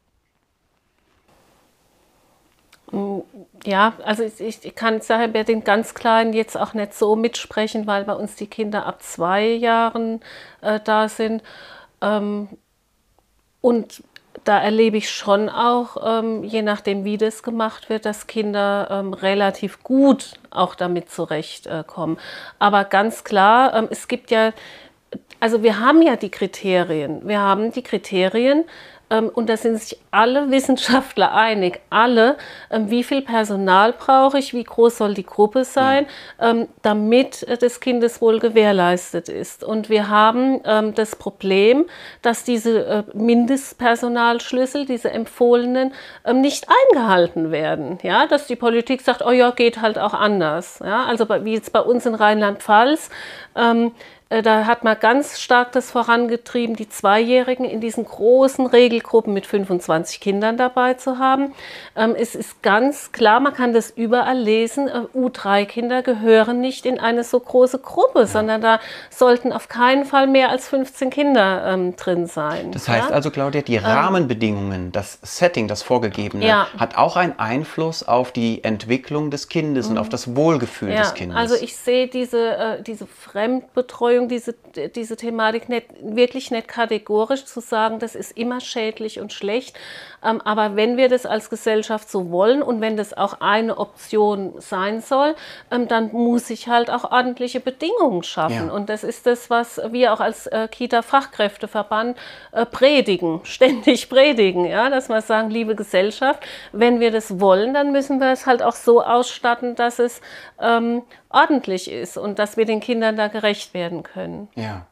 Ja, 3.65 3.95
also 4.05 4.23
ich, 4.23 4.65
ich 4.65 4.75
kann 4.77 5.01
daher 5.07 5.29
bei 5.29 5.43
den 5.43 5.65
ganz 5.65 5.95
Kleinen 5.95 6.33
jetzt 6.33 6.57
auch 6.57 6.73
nicht 6.73 6.95
so 6.95 7.17
mitsprechen, 7.17 7.87
weil 7.87 8.05
bei 8.05 8.15
uns 8.15 8.37
die 8.37 8.47
Kinder 8.47 8.87
ab 8.87 9.03
zwei 9.03 9.45
Jahren 9.45 10.21
äh, 10.61 10.79
da 10.83 11.09
sind. 11.09 11.43
Ähm, 12.01 12.49
und 13.61 14.05
da 14.45 14.61
erlebe 14.61 14.97
ich 14.97 15.11
schon 15.11 15.49
auch, 15.49 15.97
ähm, 16.05 16.45
je 16.45 16.63
nachdem, 16.63 17.05
wie 17.05 17.19
das 17.19 17.43
gemacht 17.43 17.91
wird, 17.91 18.07
dass 18.07 18.29
Kinder 18.29 18.87
ähm, 18.91 19.13
relativ 19.13 19.83
gut 19.83 20.35
auch 20.51 20.77
damit 20.77 21.11
zurechtkommen. 21.11 22.17
Äh, 22.17 22.21
Aber 22.61 22.85
ganz 22.85 23.25
klar, 23.25 23.75
ähm, 23.75 23.89
es 23.91 24.07
gibt 24.07 24.31
ja, 24.31 24.53
also 25.41 25.63
wir 25.63 25.81
haben 25.81 26.03
ja 26.03 26.17
die 26.17 26.31
Kriterien. 26.31 27.27
Wir 27.27 27.41
haben 27.41 27.73
die 27.73 27.83
Kriterien, 27.83 28.65
ähm, 29.09 29.31
und 29.33 29.49
da 29.49 29.57
sind 29.57 29.81
sich 29.81 29.99
alle 30.11 30.51
Wissenschaftler 30.51 31.33
einig, 31.35 31.81
alle, 31.91 32.37
ähm, 32.71 32.91
wie 32.91 33.05
viel 33.05 33.23
Personal 33.23 33.93
brauche 33.93 34.39
ich, 34.39 34.53
wie 34.53 34.65
groß 34.65 34.99
soll 34.99 35.15
die 35.15 35.25
Gruppe 35.27 35.65
sein, 35.65 36.07
mhm. 36.41 36.69
damit 36.83 37.47
das 37.63 37.81
Kindeswohl 37.81 38.41
gewährleistet 38.41 39.29
ist. 39.29 39.63
Und 39.63 39.89
wir 39.89 40.09
haben 40.09 40.63
das 40.95 41.17
Problem, 41.17 41.87
dass 42.23 42.45
diese 42.45 42.87
äh, 42.87 43.03
Mindestpersonalschlüssel, 43.15 44.87
diese 44.87 45.11
empfohlenen, 45.11 45.93
nicht 46.35 46.67
eingehalten 46.91 47.51
werden. 47.51 47.99
Ja, 48.03 48.27
dass 48.27 48.47
die 48.47 48.57
Politik 48.57 49.03
sagt, 49.03 49.25
oh 49.25 49.31
ja, 49.31 49.51
geht 49.51 49.81
halt 49.81 49.99
auch 49.99 50.15
anders. 50.15 50.81
Ja, 50.85 51.05
also 51.05 51.29
wie 51.29 51.55
jetzt 51.55 51.73
bei 51.73 51.81
uns 51.81 52.07
in 52.07 52.15
Rheinland-Pfalz, 52.15 53.11
da 54.29 54.67
hat 54.67 54.83
man 54.83 54.99
ganz 54.99 55.41
stark 55.41 55.71
das 55.71 55.93
vorangetrieben, 55.93 56.75
die 56.75 56.89
Zweijährigen 56.89 57.65
in 57.65 57.81
diesen 57.81 58.05
großen 58.05 58.67
Regelgruppen 58.67 59.33
mit 59.33 59.47
25 59.47 60.19
Kindern 60.19 60.57
dabei 60.57 60.95
zu 60.95 61.21
haben. 61.21 61.55
Ähm, 61.95 62.17
es 62.19 62.35
ist 62.35 62.61
ganz 62.61 63.13
klar, 63.13 63.39
man 63.39 63.55
kann 63.55 63.73
das 63.73 63.91
überall 63.91 64.37
lesen, 64.37 64.89
äh, 64.89 65.03
U3-Kinder 65.17 66.03
gehören 66.03 66.61
nicht 66.61 66.87
in 66.87 66.99
eine 66.99 67.23
so 67.23 67.39
große 67.39 67.79
Gruppe, 67.79 68.21
ja. 68.21 68.27
sondern 68.27 68.61
da 68.61 68.81
sollten 69.11 69.53
auf 69.53 69.69
keinen 69.69 70.05
Fall 70.05 70.27
mehr 70.27 70.51
als 70.51 70.69
15 70.69 71.11
Kinder 71.11 71.65
ähm, 71.65 71.95
drin 71.95 72.27
sein. 72.27 72.73
Das 72.73 72.89
heißt 72.89 73.11
ja? 73.11 73.15
also, 73.15 73.31
Claudia, 73.31 73.63
die 73.63 73.77
ähm, 73.77 73.85
Rahmenbedingungen, 73.85 74.91
das 74.91 75.21
Setting, 75.23 75.69
das 75.69 75.85
vorgegebene, 75.85 76.45
ja. 76.45 76.67
hat 76.77 76.97
auch 76.97 77.15
einen 77.15 77.39
Einfluss 77.39 78.03
auf 78.03 78.33
die 78.33 78.65
Entwicklung 78.65 79.31
des 79.31 79.49
Kindes 79.49 79.87
mhm. 79.87 79.93
und 79.93 79.99
auf 79.99 80.09
das 80.09 80.35
Wohlgefühl 80.35 80.97
des 80.97 81.15
Kindes. 81.15 81.37
Also 81.37 81.55
ich 81.55 81.77
sehe 81.77 82.09
diese, 82.09 82.57
äh, 82.57 82.83
diese 82.83 83.07
Fremdbetreuung 83.07 84.16
Betreuung 84.17 84.29
diese, 84.29 84.55
diese 84.95 85.17
Thematik 85.17 85.69
nicht, 85.69 85.87
wirklich 86.01 86.51
nicht 86.51 86.69
kategorisch 86.69 87.45
zu 87.45 87.61
sagen, 87.61 87.99
das 87.99 88.15
ist 88.15 88.37
immer 88.37 88.61
schädlich 88.61 89.21
und 89.21 89.33
schlecht. 89.33 89.77
Ähm, 90.25 90.41
aber 90.43 90.77
wenn 90.77 90.97
wir 90.97 91.09
das 91.09 91.27
als 91.27 91.51
Gesellschaft 91.51 92.11
so 92.11 92.31
wollen 92.31 92.63
und 92.63 92.81
wenn 92.81 92.97
das 92.97 93.17
auch 93.17 93.41
eine 93.41 93.79
Option 93.79 94.55
sein 94.59 95.01
soll, 95.01 95.35
ähm, 95.71 95.89
dann 95.89 96.13
muss 96.13 96.51
ich 96.51 96.69
halt 96.69 96.91
auch 96.91 97.11
ordentliche 97.11 97.61
Bedingungen 97.61 98.23
schaffen. 98.23 98.69
Ja. 98.69 98.73
Und 98.73 98.89
das 98.89 99.05
ist 99.05 99.27
das, 99.27 99.51
was 99.51 99.81
wir 99.91 100.13
auch 100.13 100.21
als 100.21 100.47
äh, 100.47 100.69
Kita-Fachkräfteverband 100.69 102.17
äh, 102.53 102.67
predigen, 102.67 103.41
ständig 103.45 104.09
predigen. 104.09 104.65
Ja? 104.65 104.91
Dass 104.91 105.09
wir 105.09 105.21
sagen, 105.21 105.51
liebe 105.51 105.75
Gesellschaft, 105.75 106.43
wenn 106.73 107.01
wir 107.01 107.11
das 107.11 107.41
wollen, 107.41 107.75
dann 107.75 107.93
müssen 107.93 108.19
wir 108.19 108.31
es 108.33 108.47
halt 108.47 108.63
auch 108.63 108.75
so 108.75 109.03
ausstatten, 109.03 109.75
dass 109.77 109.99
es 109.99 110.21
ähm, 110.61 111.03
ordentlich 111.29 111.91
ist 111.91 112.17
und 112.17 112.39
dass 112.39 112.57
wir 112.57 112.65
den 112.65 112.81
Kindern 112.81 113.17
da 113.17 113.29
gerecht 113.29 113.75
werden 113.75 114.03
können. 114.03 114.06
Ja. 114.55 114.87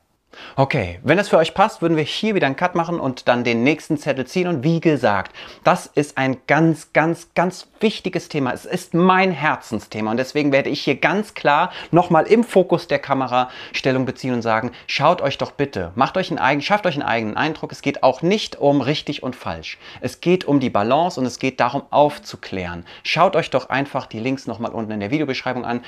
Okay, 0.57 1.01
wenn 1.03 1.19
es 1.19 1.29
für 1.29 1.39
euch 1.39 1.55
passt, 1.55 1.83
würden 1.83 1.97
wir 1.97 2.05
hier 2.05 2.35
wieder 2.35 2.47
einen 2.47 2.57
Cut 2.57 2.75
machen 2.75 3.01
und 3.01 3.29
dann 3.29 3.45
den 3.45 3.63
nächsten 3.63 3.99
Zettel 3.99 4.27
ziehen. 4.27 4.49
Und 4.49 4.63
wie 4.63 4.81
gesagt, 4.81 5.35
das 5.65 5.87
ist 5.87 6.19
ein 6.19 6.39
ganz, 6.47 6.93
ganz, 6.93 7.29
ganz 7.35 7.69
wichtiges 7.81 8.29
Thema. 8.29 8.53
Es 8.53 8.65
ist 8.65 8.95
mein 8.95 9.31
Herzensthema 9.31 10.11
und 10.11 10.17
deswegen 10.17 10.53
werde 10.53 10.71
ich 10.71 10.83
hier 10.83 10.97
ganz 10.97 11.35
klar 11.35 11.71
nochmal 11.91 12.27
im 12.27 12.45
Fokus 12.45 12.87
der 12.87 12.99
Kamera 12.99 13.51
Stellung 13.73 14.07
beziehen 14.07 14.35
und 14.35 14.43
sagen, 14.43 14.73
schaut 14.87 15.21
euch 15.21 15.39
doch 15.39 15.53
bitte, 15.53 15.93
macht 15.95 16.17
euch 16.17 16.31
einen 16.31 16.39
eigenen, 16.39 16.63
schafft 16.63 16.87
euch 16.87 16.95
einen 16.95 17.03
eigenen 17.03 17.37
Eindruck. 17.37 17.73
Es 17.73 17.83
geht 17.83 18.03
auch 18.03 18.23
nicht 18.23 18.57
um 18.57 18.81
richtig 18.81 19.23
und 19.23 19.37
falsch. 19.37 19.79
Es 20.01 20.21
geht 20.21 20.45
um 20.45 20.61
die 20.61 20.71
Balance 20.71 21.21
und 21.21 21.27
es 21.27 21.39
geht 21.39 21.61
darum 21.61 21.83
aufzuklären. 21.91 22.85
Schaut 23.03 23.37
euch 23.37 23.51
doch 23.51 23.69
einfach 23.69 24.07
die 24.07 24.21
Links 24.21 24.47
nochmal 24.47 24.73
unten 24.73 24.93
in 24.93 25.01
der 25.01 25.11
Videobeschreibung 25.11 25.65
an 25.65 25.83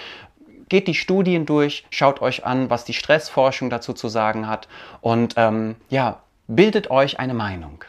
geht 0.68 0.88
die 0.88 0.94
Studien 0.94 1.46
durch, 1.46 1.85
schaut 1.90 2.20
euch 2.23 2.44
an, 2.44 2.70
was 2.70 2.85
die 2.85 2.92
Stressforschung 2.92 3.70
dazu 3.70 3.92
zu 3.92 4.08
sagen 4.08 4.49
hat 4.49 4.68
und 5.00 5.35
ähm, 5.37 5.76
ja, 5.88 6.20
bildet 6.49 6.90
euch 6.90 7.18
eine 7.18 7.35
Meinung. 7.35 7.85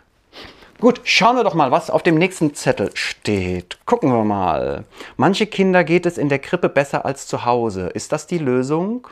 Gut, 0.79 1.01
schauen 1.05 1.35
wir 1.35 1.43
doch 1.43 1.55
mal, 1.55 1.71
was 1.71 1.89
auf 1.89 2.03
dem 2.03 2.15
nächsten 2.15 2.53
Zettel 2.53 2.91
steht. 2.93 3.79
Gucken 3.87 4.11
wir 4.11 4.23
mal. 4.23 4.83
Manche 5.15 5.47
Kinder 5.47 5.83
geht 5.83 6.05
es 6.05 6.19
in 6.19 6.29
der 6.29 6.37
Krippe 6.37 6.69
besser 6.69 7.03
als 7.03 7.25
zu 7.25 7.45
Hause. 7.45 7.87
Ist 7.87 8.11
das 8.11 8.27
die 8.27 8.37
Lösung? 8.37 9.07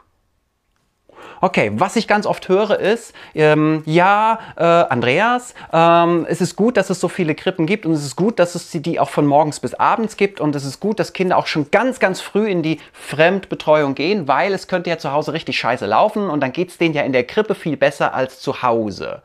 Okay, 1.42 1.72
was 1.76 1.96
ich 1.96 2.08
ganz 2.08 2.26
oft 2.26 2.48
höre 2.48 2.80
ist, 2.80 3.14
ähm, 3.34 3.84
ja, 3.86 4.40
äh, 4.56 4.64
Andreas, 4.64 5.54
ähm, 5.74 6.26
es 6.30 6.42
ist 6.42 6.56
gut, 6.56 6.78
dass 6.78 6.90
es 6.90 7.00
so 7.00 7.08
viele 7.08 7.36
Krippen 7.36 7.66
gibt 7.66 7.86
und 7.86 7.92
es 7.94 8.06
ist 8.06 8.16
gut, 8.16 8.40
dass 8.40 8.56
es 8.56 8.72
die 8.72 9.00
auch 9.00 9.10
von 9.10 9.26
morgens 9.26 9.60
bis 9.60 9.74
abends 9.74 10.18
gibt 10.18 10.40
und 10.40 10.56
es 10.56 10.66
ist 10.66 10.80
gut, 10.80 11.00
dass 11.00 11.14
Kinder 11.14 11.38
auch 11.38 11.48
schon 11.48 11.72
ganz, 11.72 12.00
ganz 12.00 12.22
früh 12.22 12.48
in 12.48 12.64
die 12.64 12.80
Fremdbetreuung 12.94 13.96
gehen, 13.96 14.28
weil 14.28 14.54
es 14.54 14.68
könnte 14.68 14.90
ja 14.90 14.98
zu 14.98 15.12
Hause 15.12 15.34
richtig 15.34 15.58
scheiße 15.60 15.86
laufen 15.86 16.30
und 16.30 16.42
dann 16.42 16.52
geht 16.52 16.70
es 16.70 16.78
denen 16.78 16.94
ja 16.94 17.04
in 17.04 17.14
der 17.14 17.26
Krippe 17.26 17.56
viel 17.56 17.78
besser 17.78 18.14
als 18.14 18.40
zu 18.40 18.62
Hause. 18.62 19.22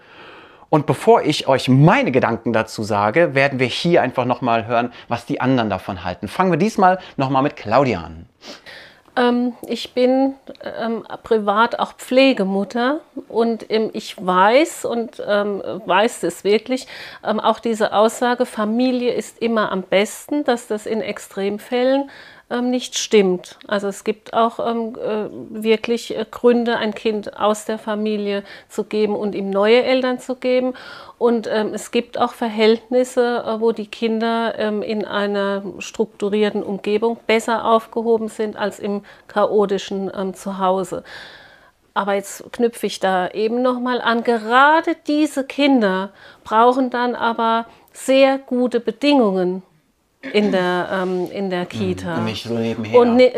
Und 0.71 0.87
bevor 0.87 1.23
ich 1.23 1.49
euch 1.49 1.69
meine 1.69 2.13
Gedanken 2.13 2.53
dazu 2.53 2.85
sage, 2.85 3.35
werden 3.35 3.59
wir 3.59 3.67
hier 3.67 4.03
einfach 4.03 4.25
nochmal 4.25 4.67
hören, 4.67 4.93
was 5.09 5.27
die 5.27 5.41
anderen 5.41 5.69
davon 5.69 6.05
halten. 6.05 6.29
Fangen 6.29 6.53
wir 6.53 6.59
diesmal 6.59 7.01
nochmal 7.17 7.43
mit 7.43 7.57
Claudia 7.57 8.03
an. 8.03 8.27
Ähm, 9.17 9.55
ich 9.67 9.93
bin 9.95 10.35
ähm, 10.63 11.05
privat 11.23 11.79
auch 11.79 11.95
Pflegemutter 11.95 13.01
und 13.29 13.67
ähm, 13.71 13.91
ich 13.93 14.25
weiß 14.25 14.85
und 14.85 15.23
ähm, 15.27 15.63
weiß 15.87 16.23
es 16.23 16.45
wirklich, 16.45 16.87
ähm, 17.25 17.41
auch 17.41 17.59
diese 17.59 17.93
Aussage, 17.93 18.47
Familie 18.47 19.13
ist 19.13 19.41
immer 19.43 19.73
am 19.73 19.83
besten, 19.83 20.45
dass 20.45 20.69
das 20.69 20.87
in 20.87 21.01
Extremfällen 21.01 22.11
nicht 22.59 22.99
stimmt. 22.99 23.59
Also 23.69 23.87
es 23.87 24.03
gibt 24.03 24.35
auch 24.35 24.59
ähm, 24.59 24.97
äh, 24.97 25.63
wirklich 25.63 26.17
äh, 26.17 26.27
Gründe, 26.29 26.77
ein 26.77 26.95
Kind 26.95 27.39
aus 27.39 27.65
der 27.65 27.79
Familie 27.79 28.43
zu 28.69 28.85
geben 28.85 29.15
und 29.15 29.35
ihm 29.35 29.51
neue 29.51 29.85
Eltern 29.85 30.19
zu 30.19 30.35
geben. 30.35 30.75
Und 31.17 31.47
ähm, 31.47 31.73
es 31.75 31.93
gibt 31.93 32.19
auch 32.19 32.33
Verhältnisse, 32.33 33.45
äh, 33.47 33.61
wo 33.61 33.71
die 33.71 33.87
Kinder 33.87 34.59
ähm, 34.59 34.83
in 34.83 35.05
einer 35.05 35.63
strukturierten 35.79 36.63
Umgebung 36.65 37.19
besser 37.27 37.65
aufgehoben 37.65 38.29
sind 38.29 38.57
als 38.57 38.81
im 38.81 39.03
chaotischen 39.29 40.11
ähm, 40.15 40.35
Zuhause. 40.35 41.05
Aber 41.95 42.15
jetzt 42.15 42.53
knüpfe 42.53 42.87
ich 42.87 42.99
da 42.99 43.29
eben 43.29 43.63
nochmal 43.63 44.01
an. 44.01 44.25
Gerade 44.25 44.97
diese 45.07 45.45
Kinder 45.45 46.11
brauchen 46.43 46.91
dann 46.91 47.15
aber 47.15 47.67
sehr 47.93 48.39
gute 48.39 48.81
Bedingungen 48.81 49.63
in 50.23 50.53
der, 50.53 50.89
ähm, 50.93 51.31
in 51.31 51.49
der 51.49 51.65
Kita. 51.65 52.19
Und 52.19 52.27
nicht 52.27 52.45
so 52.45 52.55
nebenher. 52.55 52.99
Und 52.99 53.17
ne, 53.17 53.33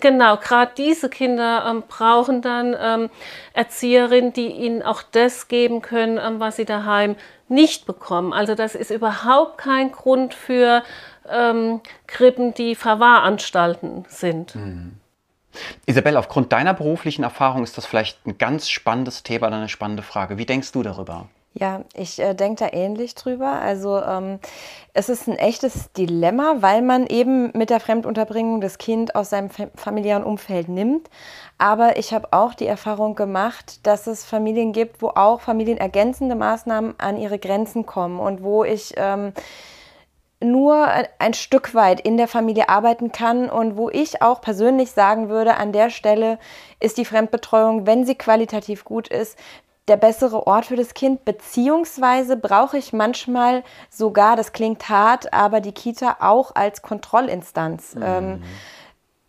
genau, 0.00 0.38
gerade 0.38 0.72
diese 0.76 1.10
Kinder 1.10 1.66
ähm, 1.68 1.82
brauchen 1.86 2.40
dann 2.40 2.74
ähm, 2.80 3.10
Erzieherinnen, 3.52 4.32
die 4.32 4.48
ihnen 4.48 4.82
auch 4.82 5.02
das 5.02 5.48
geben 5.48 5.82
können, 5.82 6.18
ähm, 6.18 6.40
was 6.40 6.56
sie 6.56 6.64
daheim 6.64 7.16
nicht 7.48 7.86
bekommen. 7.86 8.32
Also 8.32 8.54
das 8.54 8.74
ist 8.74 8.90
überhaupt 8.90 9.58
kein 9.58 9.92
Grund 9.92 10.32
für 10.32 10.82
ähm, 11.30 11.80
Krippen, 12.06 12.54
die 12.54 12.74
Verwahranstalten 12.74 14.06
sind. 14.08 14.54
Mhm. 14.54 14.92
Isabel, 15.84 16.16
aufgrund 16.16 16.50
deiner 16.52 16.72
beruflichen 16.72 17.24
Erfahrung 17.24 17.62
ist 17.62 17.76
das 17.76 17.84
vielleicht 17.84 18.26
ein 18.26 18.38
ganz 18.38 18.70
spannendes 18.70 19.22
Thema 19.22 19.48
oder 19.48 19.56
eine 19.56 19.68
spannende 19.68 20.02
Frage. 20.02 20.38
Wie 20.38 20.46
denkst 20.46 20.72
du 20.72 20.82
darüber? 20.82 21.28
Ja, 21.54 21.82
ich 21.92 22.18
äh, 22.18 22.32
denke 22.34 22.64
da 22.64 22.72
ähnlich 22.72 23.14
drüber. 23.14 23.60
Also 23.60 24.00
ähm, 24.00 24.38
es 24.94 25.10
ist 25.10 25.28
ein 25.28 25.36
echtes 25.36 25.92
Dilemma, 25.92 26.56
weil 26.60 26.80
man 26.80 27.06
eben 27.06 27.50
mit 27.54 27.68
der 27.68 27.78
Fremdunterbringung 27.78 28.62
das 28.62 28.78
Kind 28.78 29.14
aus 29.14 29.30
seinem 29.30 29.50
familiären 29.74 30.24
Umfeld 30.24 30.68
nimmt. 30.68 31.10
Aber 31.58 31.98
ich 31.98 32.14
habe 32.14 32.28
auch 32.32 32.54
die 32.54 32.66
Erfahrung 32.66 33.14
gemacht, 33.14 33.86
dass 33.86 34.06
es 34.06 34.24
Familien 34.24 34.72
gibt, 34.72 35.02
wo 35.02 35.08
auch 35.08 35.42
familienergänzende 35.42 36.34
Maßnahmen 36.34 36.94
an 36.98 37.18
ihre 37.18 37.38
Grenzen 37.38 37.84
kommen 37.84 38.18
und 38.18 38.42
wo 38.42 38.64
ich 38.64 38.94
ähm, 38.96 39.34
nur 40.40 40.88
ein 41.18 41.34
Stück 41.34 41.74
weit 41.74 42.00
in 42.00 42.16
der 42.16 42.28
Familie 42.28 42.70
arbeiten 42.70 43.12
kann 43.12 43.50
und 43.50 43.76
wo 43.76 43.90
ich 43.90 44.22
auch 44.22 44.40
persönlich 44.40 44.90
sagen 44.90 45.28
würde, 45.28 45.56
an 45.56 45.72
der 45.72 45.90
Stelle 45.90 46.38
ist 46.80 46.96
die 46.96 47.04
Fremdbetreuung, 47.04 47.86
wenn 47.86 48.06
sie 48.06 48.14
qualitativ 48.14 48.84
gut 48.84 49.08
ist, 49.08 49.38
der 49.88 49.96
bessere 49.96 50.46
Ort 50.46 50.66
für 50.66 50.76
das 50.76 50.94
Kind, 50.94 51.24
beziehungsweise 51.24 52.36
brauche 52.36 52.78
ich 52.78 52.92
manchmal 52.92 53.64
sogar, 53.90 54.36
das 54.36 54.52
klingt 54.52 54.88
hart, 54.88 55.32
aber 55.32 55.60
die 55.60 55.72
Kita 55.72 56.18
auch 56.20 56.54
als 56.54 56.82
Kontrollinstanz. 56.82 57.96
Mhm. 57.96 58.02
Ähm, 58.04 58.42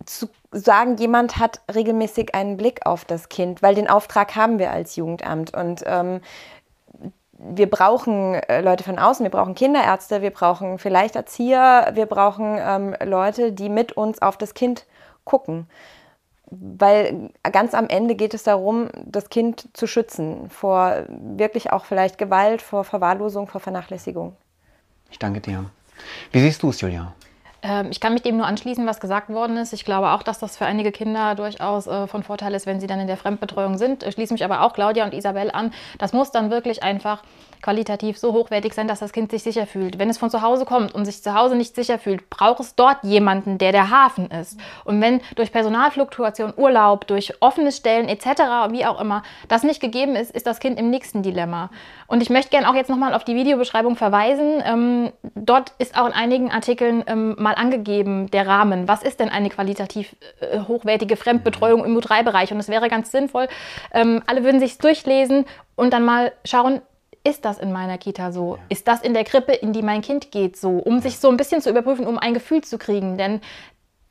zu 0.06 0.28
sagen, 0.52 0.98
jemand 0.98 1.38
hat 1.38 1.62
regelmäßig 1.74 2.36
einen 2.36 2.58
Blick 2.58 2.86
auf 2.86 3.06
das 3.06 3.30
Kind, 3.30 3.62
weil 3.62 3.74
den 3.74 3.90
Auftrag 3.90 4.36
haben 4.36 4.60
wir 4.60 4.72
als 4.72 4.96
Jugendamt 4.96 5.56
und 5.56 5.84
ähm, 5.86 6.22
wir 7.32 7.70
brauchen 7.70 8.36
äh, 8.36 8.62
Leute 8.62 8.84
von 8.84 9.00
außen, 9.00 9.24
wir 9.24 9.32
brauchen 9.32 9.56
Kinderärzte, 9.56 10.22
wir 10.22 10.32
brauchen 10.32 10.78
vielleicht 10.78 11.16
Erzieher, 11.16 11.92
wir 11.94 12.06
brauchen 12.06 12.58
ähm, 12.60 12.96
Leute, 13.04 13.54
die 13.54 13.70
mit 13.70 13.94
uns 13.94 14.22
auf 14.22 14.38
das 14.38 14.54
Kind 14.54 14.86
gucken 15.24 15.68
weil 16.60 17.30
ganz 17.52 17.74
am 17.74 17.88
Ende 17.88 18.16
geht 18.16 18.34
es 18.34 18.44
darum, 18.44 18.90
das 19.06 19.30
Kind 19.30 19.70
zu 19.74 19.88
schützen 19.88 20.50
vor 20.50 21.06
wirklich 21.08 21.72
auch 21.72 21.86
vielleicht 21.86 22.18
Gewalt, 22.18 22.62
vor 22.62 22.84
Verwahrlosung, 22.84 23.48
vor 23.48 23.62
Vernachlässigung. 23.62 24.36
Ich 25.12 25.20
danke 25.20 25.42
dir. 25.42 25.66
Wie 26.32 26.40
siehst 26.40 26.64
du 26.64 26.70
es, 26.70 26.82
Julia? 26.82 27.14
Ähm, 27.64 27.88
ich 27.90 28.00
kann 28.00 28.14
mich 28.14 28.22
dem 28.22 28.38
nur 28.38 28.46
anschließen, 28.46 28.86
was 28.86 29.00
gesagt 29.00 29.30
worden 29.30 29.58
ist. 29.58 29.74
Ich 29.74 29.86
glaube 29.86 30.12
auch, 30.12 30.22
dass 30.22 30.40
das 30.40 30.58
für 30.58 30.66
einige 30.66 30.92
Kinder 30.92 31.34
durchaus 31.36 31.88
äh, 31.88 32.08
von 32.08 32.22
Vorteil 32.24 32.54
ist, 32.54 32.68
wenn 32.68 32.80
sie 32.80 32.88
dann 32.88 33.00
in 33.00 33.08
der 33.08 33.18
Fremdbetreuung 33.18 33.78
sind. 33.78 34.04
Ich 34.04 34.14
schließe 34.14 34.34
mich 34.34 34.44
aber 34.44 34.62
auch 34.62 34.74
Claudia 34.74 35.06
und 35.06 35.14
Isabel 35.14 35.50
an. 35.52 35.74
Das 35.98 36.14
muss 36.14 36.32
dann 36.32 36.52
wirklich 36.52 36.84
einfach 36.84 37.24
qualitativ 37.62 38.18
so 38.18 38.34
hochwertig 38.34 38.74
sein, 38.74 38.88
dass 38.88 39.00
das 39.00 39.14
Kind 39.14 39.32
sich 39.32 39.42
sicher 39.42 39.66
fühlt. 39.66 39.98
Wenn 39.98 40.10
es 40.10 40.18
von 40.18 40.30
zu 40.30 40.42
Hause 40.42 40.66
kommt 40.66 40.94
und 40.94 41.06
sich 41.06 41.24
zu 41.24 41.34
Hause 41.34 41.56
nicht 41.56 41.74
sicher 41.74 41.98
fühlt, 41.98 42.30
braucht 42.30 42.60
es 42.60 42.76
dort 42.76 43.04
jemanden, 43.04 43.58
der 43.58 43.72
der 43.72 43.90
Hafen 43.90 44.30
ist. 44.30 44.60
Und 44.84 45.02
wenn 45.02 45.22
durch 45.36 45.52
Personalfluktuation, 45.52 46.54
Urlaub, 46.58 47.08
durch 47.08 47.42
offene 47.42 47.72
Stellen 47.72 48.10
etc., 48.10 48.28
wie 48.70 48.86
auch 48.86 49.00
immer, 49.00 49.24
das 49.48 49.64
nicht 49.64 49.80
gegeben 49.80 50.16
ist, 50.16 50.32
ist 50.32 50.46
das 50.46 50.60
Kind 50.60 50.78
im 50.78 50.90
nächsten 50.90 51.24
Dilemma. 51.24 51.70
Und 52.08 52.22
ich 52.22 52.30
möchte 52.30 52.50
gerne 52.50 52.70
auch 52.70 52.76
jetzt 52.76 52.90
nochmal 52.90 53.14
auf 53.14 53.24
die 53.24 53.36
Videobeschreibung 53.36 53.96
verweisen. 53.96 54.62
Ähm, 54.66 55.12
dort 55.34 55.72
ist 55.78 55.98
auch 55.98 56.06
in 56.06 56.14
einigen 56.14 56.52
Artikeln 56.52 57.04
ähm, 57.08 57.36
mal 57.54 57.62
angegeben, 57.62 58.30
der 58.32 58.48
Rahmen. 58.48 58.88
Was 58.88 59.04
ist 59.04 59.20
denn 59.20 59.30
eine 59.30 59.50
qualitativ 59.50 60.16
äh, 60.40 60.60
hochwertige 60.62 61.16
Fremdbetreuung 61.16 61.86
im 61.86 61.98
U3-Bereich? 61.98 62.52
Und 62.52 62.60
es 62.60 62.68
wäre 62.68 62.90
ganz 62.90 63.12
sinnvoll, 63.12 63.48
ähm, 63.94 64.22
alle 64.28 64.44
würden 64.44 64.60
sich 64.60 64.78
durchlesen 64.78 65.46
und 65.76 65.94
dann 65.94 66.06
mal 66.06 66.32
schauen, 66.46 66.82
ist 67.26 67.46
das 67.46 67.58
in 67.58 67.72
meiner 67.72 67.98
Kita 67.98 68.32
so? 68.32 68.56
Ja. 68.56 68.62
Ist 68.70 68.88
das 68.88 69.02
in 69.02 69.14
der 69.14 69.24
Krippe, 69.24 69.54
in 69.54 69.72
die 69.72 69.82
mein 69.82 70.02
Kind 70.02 70.32
geht, 70.32 70.58
so? 70.58 70.72
Um 70.72 70.96
ja. 70.96 71.02
sich 71.02 71.20
so 71.20 71.30
ein 71.30 71.38
bisschen 71.38 71.62
zu 71.62 71.70
überprüfen, 71.70 72.06
um 72.06 72.18
ein 72.18 72.34
Gefühl 72.34 72.64
zu 72.64 72.78
kriegen. 72.78 73.18
Denn 73.18 73.40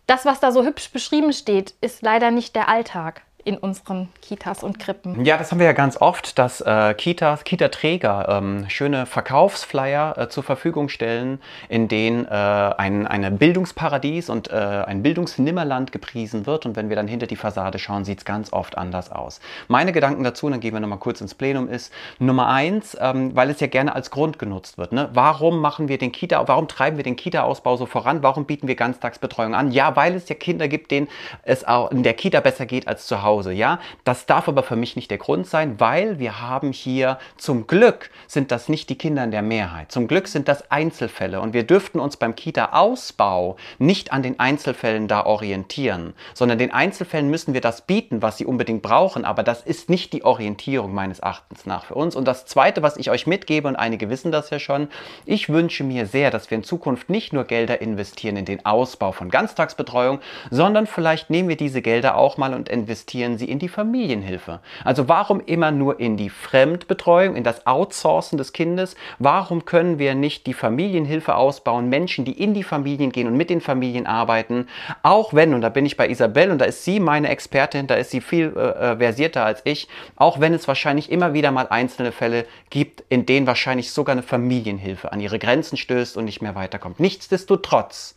das, 0.07 0.25
was 0.25 0.41
da 0.41 0.51
so 0.51 0.65
hübsch 0.65 0.91
beschrieben 0.91 1.33
steht, 1.33 1.75
ist 1.81 2.03
leider 2.03 2.31
nicht 2.31 2.57
der 2.57 2.69
Alltag 2.69 3.23
in 3.45 3.57
unseren 3.57 4.09
Kitas 4.21 4.63
und 4.63 4.79
Krippen. 4.79 5.25
Ja, 5.25 5.37
das 5.37 5.51
haben 5.51 5.59
wir 5.59 5.67
ja 5.67 5.73
ganz 5.73 5.97
oft, 6.01 6.39
dass 6.39 6.61
äh, 6.61 6.95
Kitas, 6.95 7.45
Kita-Träger 7.45 8.29
ähm, 8.29 8.67
schöne 8.69 9.07
Verkaufsflyer 9.07 10.17
äh, 10.17 10.29
zur 10.29 10.45
Verfügung 10.45 10.89
stellen, 10.89 11.41
in 11.69 11.89
denen 11.89 12.25
äh, 12.27 12.31
ein 12.31 13.07
eine 13.07 13.31
Bildungsparadies 13.33 14.31
und 14.31 14.51
äh, 14.51 14.55
ein 14.55 15.03
Bildungsnimmerland 15.03 15.91
gepriesen 15.91 16.47
wird. 16.47 16.67
Und 16.67 16.77
wenn 16.77 16.89
wir 16.89 16.97
dann 16.97 17.09
hinter 17.09 17.27
die 17.27 17.37
Fassade 17.37 17.79
schauen, 17.79 18.05
sieht 18.05 18.19
es 18.19 18.25
ganz 18.25 18.53
oft 18.53 18.79
anders 18.79 19.11
aus. 19.11 19.41
Meine 19.67 19.93
Gedanken 19.93 20.23
dazu, 20.23 20.49
dann 20.49 20.61
gehen 20.61 20.73
wir 20.73 20.81
nochmal 20.81 20.99
kurz 20.99 21.21
ins 21.21 21.35
Plenum, 21.35 21.69
ist 21.69 21.93
Nummer 22.21 22.49
eins, 22.49 22.97
ähm, 23.01 23.35
weil 23.35 23.51
es 23.51 23.59
ja 23.59 23.67
gerne 23.67 23.95
als 23.95 24.11
Grund 24.11 24.39
genutzt 24.39 24.79
wird. 24.79 24.93
Ne? 24.93 25.11
Warum 25.15 25.61
machen 25.61 25.89
wir 25.89 25.99
den 25.99 26.13
Kita, 26.13 26.47
warum 26.47 26.69
treiben 26.69 26.97
wir 26.97 27.05
den 27.05 27.17
Kita-Ausbau 27.17 27.77
so 27.77 27.87
voran? 27.87 28.23
Warum 28.23 28.45
bieten 28.45 28.69
wir 28.69 28.77
Ganztagsbetreuung 28.77 29.55
an? 29.55 29.73
Ja, 29.73 29.97
weil 29.97 30.15
es 30.15 30.29
ja 30.29 30.37
Kinder 30.37 30.69
gibt, 30.69 30.93
denen 30.93 31.09
es 31.43 31.67
auch 31.67 31.91
in 31.91 32.05
der 32.05 32.15
Kita 32.15 32.41
besser 32.41 32.67
geht 32.67 32.87
als 32.87 33.07
zu 33.07 33.23
Hause 33.23 33.32
Hause. 33.33 33.53
Ja, 33.53 33.79
das 34.05 34.27
darf 34.27 34.49
aber 34.49 34.63
für 34.63 34.77
mich 34.77 34.95
nicht 34.95 35.11
der 35.11 35.19
Grund 35.19 35.47
sein, 35.47 35.81
weil 35.81 36.19
wir 36.19 36.41
haben 36.41 36.73
hier 36.73 37.19
zum 37.37 37.67
Glück 37.67 38.11
sind 38.27 38.51
das 38.51 38.69
nicht 38.69 38.91
die 38.91 38.99
Kinder 38.99 39.25
in 39.25 39.31
der 39.31 39.43
Mehrheit. 39.43 39.91
Zum 39.91 40.07
Glück 40.07 40.29
sind 40.29 40.49
das 40.49 40.71
Einzelfälle 40.71 41.41
und 41.41 41.55
wir 41.55 41.65
dürften 41.65 41.99
uns 41.99 42.17
beim 42.17 42.37
Kita-Ausbau 42.37 43.57
nicht 43.79 44.13
an 44.13 44.23
den 44.23 44.39
Einzelfällen 44.39 45.09
da 45.09 45.25
orientieren, 45.25 46.13
sondern 46.35 46.59
den 46.59 46.73
Einzelfällen 46.73 47.31
müssen 47.31 47.55
wir 47.55 47.63
das 47.63 47.83
bieten, 47.87 48.21
was 48.21 48.37
sie 48.37 48.45
unbedingt 48.45 48.83
brauchen, 48.83 49.25
aber 49.25 49.43
das 49.43 49.63
ist 49.63 49.89
nicht 49.89 50.13
die 50.13 50.25
Orientierung 50.25 50.93
meines 50.93 51.21
Erachtens 51.21 51.65
nach 51.65 51.87
für 51.87 51.95
uns. 51.95 52.15
Und 52.15 52.27
das 52.27 52.45
Zweite, 52.45 52.83
was 52.83 52.99
ich 52.99 53.11
euch 53.11 53.27
mitgebe, 53.27 53.69
und 53.69 53.77
einige 53.77 54.11
wissen 54.11 54.31
das 54.31 54.51
ja 54.51 54.59
schon, 54.59 54.89
ich 55.25 55.49
wünsche 55.49 55.85
mir 55.85 56.05
sehr, 56.07 56.31
dass 56.31 56.51
wir 56.51 56.59
in 56.59 56.65
Zukunft 56.65 57.09
nicht 57.09 57.33
nur 57.33 57.45
Gelder 57.45 57.81
investieren 57.81 58.37
in 58.37 58.45
den 58.45 58.67
Ausbau 58.67 59.13
von 59.13 59.31
Ganztagsbetreuung, 59.31 60.21
sondern 60.51 60.87
vielleicht 60.87 61.31
nehmen 61.31 61.49
wir 61.49 61.57
diese 61.57 61.81
Gelder 61.81 62.17
auch 62.17 62.37
mal 62.37 62.53
und 62.53 62.69
investieren 62.69 63.22
sie 63.39 63.47
in 63.47 63.59
die 63.59 63.69
Familienhilfe. 63.69 64.61
Also 64.85 65.09
warum 65.09 65.41
immer 65.41 65.71
nur 65.71 66.01
in 66.01 66.17
die 66.17 66.31
Fremdbetreuung, 66.31 67.37
in 67.37 67.45
das 67.45 67.67
Outsourcen 67.67 68.39
des 68.39 68.53
Kindes? 68.53 68.97
Warum 69.19 69.65
können 69.65 69.99
wir 69.99 70.15
nicht 70.15 70.47
die 70.47 70.55
Familienhilfe 70.55 71.35
ausbauen, 71.35 71.89
Menschen, 71.89 72.25
die 72.25 72.41
in 72.41 72.55
die 72.55 72.63
Familien 72.63 73.13
gehen 73.13 73.27
und 73.27 73.37
mit 73.37 73.51
den 73.51 73.61
Familien 73.61 74.07
arbeiten, 74.07 74.67
auch 75.03 75.35
wenn, 75.35 75.55
und 75.55 75.61
da 75.61 75.69
bin 75.69 75.87
ich 75.87 75.97
bei 75.97 76.09
Isabel 76.09 76.51
und 76.51 76.59
da 76.59 76.65
ist 76.65 76.85
sie 76.85 77.01
meine 77.01 77.29
Expertin, 77.29 77.87
da 77.87 77.95
ist 77.95 78.11
sie 78.11 78.21
viel 78.21 78.53
äh, 78.57 78.93
äh 78.93 78.97
versierter 78.99 79.45
als 79.45 79.63
ich, 79.65 79.89
auch 80.17 80.41
wenn 80.41 80.55
es 80.55 80.69
wahrscheinlich 80.69 81.11
immer 81.11 81.35
wieder 81.35 81.51
mal 81.51 81.67
einzelne 81.69 82.13
Fälle 82.13 82.47
gibt, 82.71 83.05
in 83.09 83.27
denen 83.27 83.47
wahrscheinlich 83.47 83.91
sogar 83.91 84.13
eine 84.13 84.23
Familienhilfe 84.23 85.13
an 85.13 85.21
ihre 85.21 85.39
Grenzen 85.39 85.77
stößt 85.77 86.17
und 86.17 86.25
nicht 86.25 86.43
mehr 86.43 86.55
weiterkommt. 86.55 87.01
Nichtsdestotrotz 87.01 88.17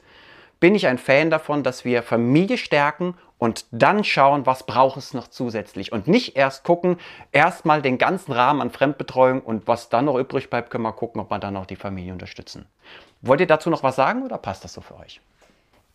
bin 0.59 0.73
ich 0.73 0.87
ein 0.87 0.97
Fan 0.97 1.29
davon, 1.29 1.63
dass 1.63 1.85
wir 1.85 2.01
Familie 2.01 2.57
stärken 2.57 3.15
und 3.37 3.65
dann 3.71 4.03
schauen, 4.03 4.45
was 4.45 4.65
braucht 4.65 4.97
es 4.97 5.13
noch 5.13 5.27
zusätzlich 5.27 5.91
und 5.91 6.07
nicht 6.07 6.35
erst 6.35 6.63
gucken, 6.63 6.97
erstmal 7.31 7.81
den 7.81 7.97
ganzen 7.97 8.31
Rahmen 8.31 8.61
an 8.61 8.71
Fremdbetreuung 8.71 9.41
und 9.41 9.67
was 9.67 9.89
dann 9.89 10.05
noch 10.05 10.17
übrig 10.17 10.49
bleibt, 10.49 10.69
können 10.69 10.83
wir 10.83 10.93
gucken, 10.93 11.21
ob 11.21 11.29
wir 11.29 11.39
dann 11.39 11.53
noch 11.53 11.65
die 11.65 11.75
Familie 11.75 12.13
unterstützen. 12.13 12.65
Wollt 13.21 13.41
ihr 13.41 13.47
dazu 13.47 13.69
noch 13.69 13.83
was 13.83 13.95
sagen 13.95 14.23
oder 14.23 14.37
passt 14.37 14.63
das 14.63 14.73
so 14.73 14.81
für 14.81 14.97
euch? 14.97 15.19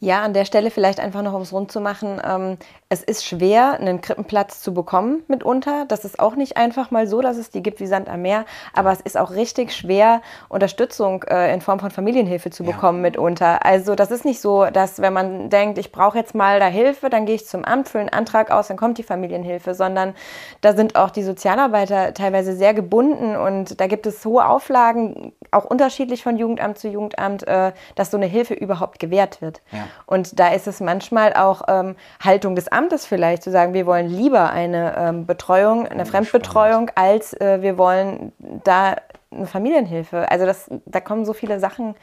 Ja, 0.02 0.22
an 0.22 0.32
der 0.32 0.46
Stelle 0.46 0.70
vielleicht 0.70 0.98
einfach 0.98 1.20
noch, 1.20 1.34
um 1.34 1.42
es 1.42 1.52
rund 1.52 1.70
zu 1.70 1.78
machen. 1.78 2.22
Ähm, 2.26 2.56
es 2.88 3.02
ist 3.02 3.22
schwer, 3.22 3.74
einen 3.74 4.00
Krippenplatz 4.00 4.62
zu 4.62 4.72
bekommen 4.72 5.22
mitunter. 5.28 5.84
Das 5.86 6.06
ist 6.06 6.18
auch 6.18 6.36
nicht 6.36 6.56
einfach 6.56 6.90
mal 6.90 7.06
so, 7.06 7.20
dass 7.20 7.36
es 7.36 7.50
die 7.50 7.62
gibt 7.62 7.80
wie 7.80 7.86
Sand 7.86 8.08
am 8.08 8.22
Meer. 8.22 8.46
Aber 8.72 8.92
es 8.92 9.02
ist 9.02 9.18
auch 9.18 9.30
richtig 9.30 9.74
schwer, 9.74 10.22
Unterstützung 10.48 11.24
äh, 11.24 11.52
in 11.52 11.60
Form 11.60 11.80
von 11.80 11.90
Familienhilfe 11.90 12.48
zu 12.48 12.64
bekommen 12.64 13.00
ja. 13.00 13.10
mitunter. 13.10 13.66
Also 13.66 13.94
das 13.94 14.10
ist 14.10 14.24
nicht 14.24 14.40
so, 14.40 14.64
dass 14.70 15.02
wenn 15.02 15.12
man 15.12 15.50
denkt, 15.50 15.76
ich 15.76 15.92
brauche 15.92 16.16
jetzt 16.16 16.34
mal 16.34 16.60
da 16.60 16.66
Hilfe, 16.66 17.10
dann 17.10 17.26
gehe 17.26 17.34
ich 17.34 17.46
zum 17.46 17.66
Amt, 17.66 17.90
fülle 17.90 18.04
einen 18.04 18.12
Antrag 18.14 18.50
aus, 18.50 18.68
dann 18.68 18.78
kommt 18.78 18.96
die 18.96 19.02
Familienhilfe. 19.02 19.74
Sondern 19.74 20.14
da 20.62 20.74
sind 20.74 20.96
auch 20.96 21.10
die 21.10 21.22
Sozialarbeiter 21.22 22.14
teilweise 22.14 22.56
sehr 22.56 22.72
gebunden 22.72 23.36
und 23.36 23.78
da 23.78 23.86
gibt 23.86 24.06
es 24.06 24.24
hohe 24.24 24.46
Auflagen, 24.46 25.34
auch 25.50 25.66
unterschiedlich 25.66 26.22
von 26.22 26.38
Jugendamt 26.38 26.78
zu 26.78 26.88
Jugendamt, 26.88 27.46
äh, 27.46 27.72
dass 27.96 28.10
so 28.10 28.16
eine 28.16 28.26
Hilfe 28.26 28.54
überhaupt 28.54 28.98
gewährt 28.98 29.42
wird. 29.42 29.60
Ja. 29.72 29.89
Und 30.06 30.38
da 30.38 30.48
ist 30.48 30.66
es 30.66 30.80
manchmal 30.80 31.34
auch 31.34 31.62
ähm, 31.68 31.96
Haltung 32.22 32.54
des 32.54 32.68
Amtes 32.68 33.06
vielleicht 33.06 33.42
zu 33.42 33.50
sagen, 33.50 33.74
wir 33.74 33.86
wollen 33.86 34.08
lieber 34.08 34.50
eine 34.50 34.94
ähm, 34.96 35.26
Betreuung, 35.26 35.86
eine 35.86 36.06
Fremdbetreuung, 36.06 36.90
als 36.94 37.32
äh, 37.40 37.62
wir 37.62 37.78
wollen 37.78 38.32
da 38.64 38.96
eine 39.30 39.46
Familienhilfe. 39.46 40.30
Also 40.30 40.46
das, 40.46 40.70
da 40.86 41.00
kommen 41.00 41.24
so 41.24 41.32
viele 41.32 41.60
Sachen 41.60 41.94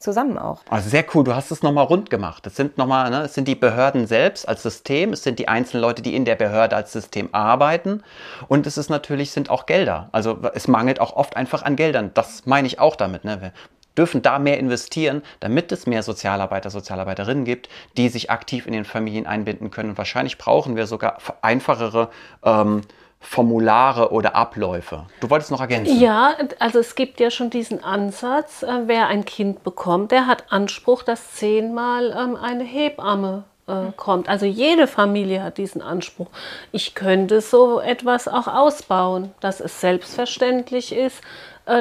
zusammen 0.00 0.38
auch. 0.38 0.62
Also 0.70 0.88
sehr 0.88 1.04
cool, 1.14 1.24
du 1.24 1.34
hast 1.34 1.50
es 1.50 1.62
nochmal 1.62 1.84
rund 1.84 2.08
gemacht. 2.08 2.46
Es 2.46 2.56
sind 2.56 2.78
nochmal, 2.78 3.10
ne, 3.10 3.22
es 3.22 3.34
sind 3.34 3.46
die 3.46 3.54
Behörden 3.54 4.06
selbst 4.06 4.48
als 4.48 4.62
System, 4.62 5.12
es 5.12 5.22
sind 5.22 5.38
die 5.38 5.46
einzelnen 5.46 5.82
Leute, 5.82 6.00
die 6.00 6.16
in 6.16 6.24
der 6.24 6.36
Behörde 6.36 6.74
als 6.74 6.92
System 6.92 7.28
arbeiten 7.32 8.02
und 8.48 8.66
es 8.66 8.78
ist 8.78 8.88
natürlich, 8.88 9.30
sind 9.30 9.50
auch 9.50 9.66
Gelder. 9.66 10.08
Also 10.12 10.38
es 10.54 10.68
mangelt 10.68 11.00
auch 11.00 11.14
oft 11.14 11.36
einfach 11.36 11.62
an 11.62 11.76
Geldern. 11.76 12.10
Das 12.14 12.46
meine 12.46 12.66
ich 12.66 12.80
auch 12.80 12.96
damit. 12.96 13.24
Ne? 13.24 13.52
Dürfen 13.96 14.22
da 14.22 14.38
mehr 14.38 14.58
investieren, 14.58 15.22
damit 15.40 15.72
es 15.72 15.86
mehr 15.86 16.02
Sozialarbeiter, 16.02 16.70
Sozialarbeiterinnen 16.70 17.44
gibt, 17.44 17.68
die 17.96 18.08
sich 18.08 18.30
aktiv 18.30 18.66
in 18.66 18.72
den 18.72 18.84
Familien 18.84 19.26
einbinden 19.26 19.70
können. 19.70 19.90
Und 19.90 19.98
wahrscheinlich 19.98 20.38
brauchen 20.38 20.76
wir 20.76 20.86
sogar 20.86 21.18
einfachere 21.42 22.10
ähm, 22.44 22.82
Formulare 23.20 24.12
oder 24.12 24.34
Abläufe. 24.34 25.04
Du 25.20 25.28
wolltest 25.28 25.50
noch 25.50 25.60
ergänzen. 25.60 26.00
Ja, 26.00 26.34
also 26.58 26.78
es 26.78 26.94
gibt 26.94 27.20
ja 27.20 27.30
schon 27.30 27.50
diesen 27.50 27.84
Ansatz, 27.84 28.62
äh, 28.62 28.82
wer 28.86 29.08
ein 29.08 29.26
Kind 29.26 29.62
bekommt, 29.62 30.10
der 30.10 30.26
hat 30.26 30.44
Anspruch, 30.50 31.02
dass 31.02 31.34
zehnmal 31.34 32.16
ähm, 32.18 32.36
eine 32.36 32.64
Hebamme 32.64 33.44
äh, 33.66 33.92
kommt. 33.96 34.28
Also 34.28 34.46
jede 34.46 34.86
Familie 34.86 35.42
hat 35.42 35.58
diesen 35.58 35.82
Anspruch. 35.82 36.28
Ich 36.72 36.94
könnte 36.94 37.42
so 37.42 37.78
etwas 37.78 38.26
auch 38.26 38.46
ausbauen, 38.48 39.32
dass 39.40 39.60
es 39.60 39.80
selbstverständlich 39.80 40.92
ist, 40.92 41.20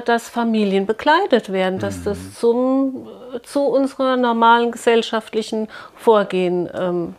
dass 0.06 0.30
Familien 0.30 0.86
bekleidet 0.86 1.52
werden, 1.52 1.80
dass 1.80 2.04
das 2.04 2.18
mhm. 2.18 2.34
zum, 2.34 3.08
zu 3.44 3.62
unserer 3.62 4.18
normalen 4.18 4.72
gesellschaftlichen 4.72 5.68
Vorgehen 5.96 6.70
ähm, 6.74 7.16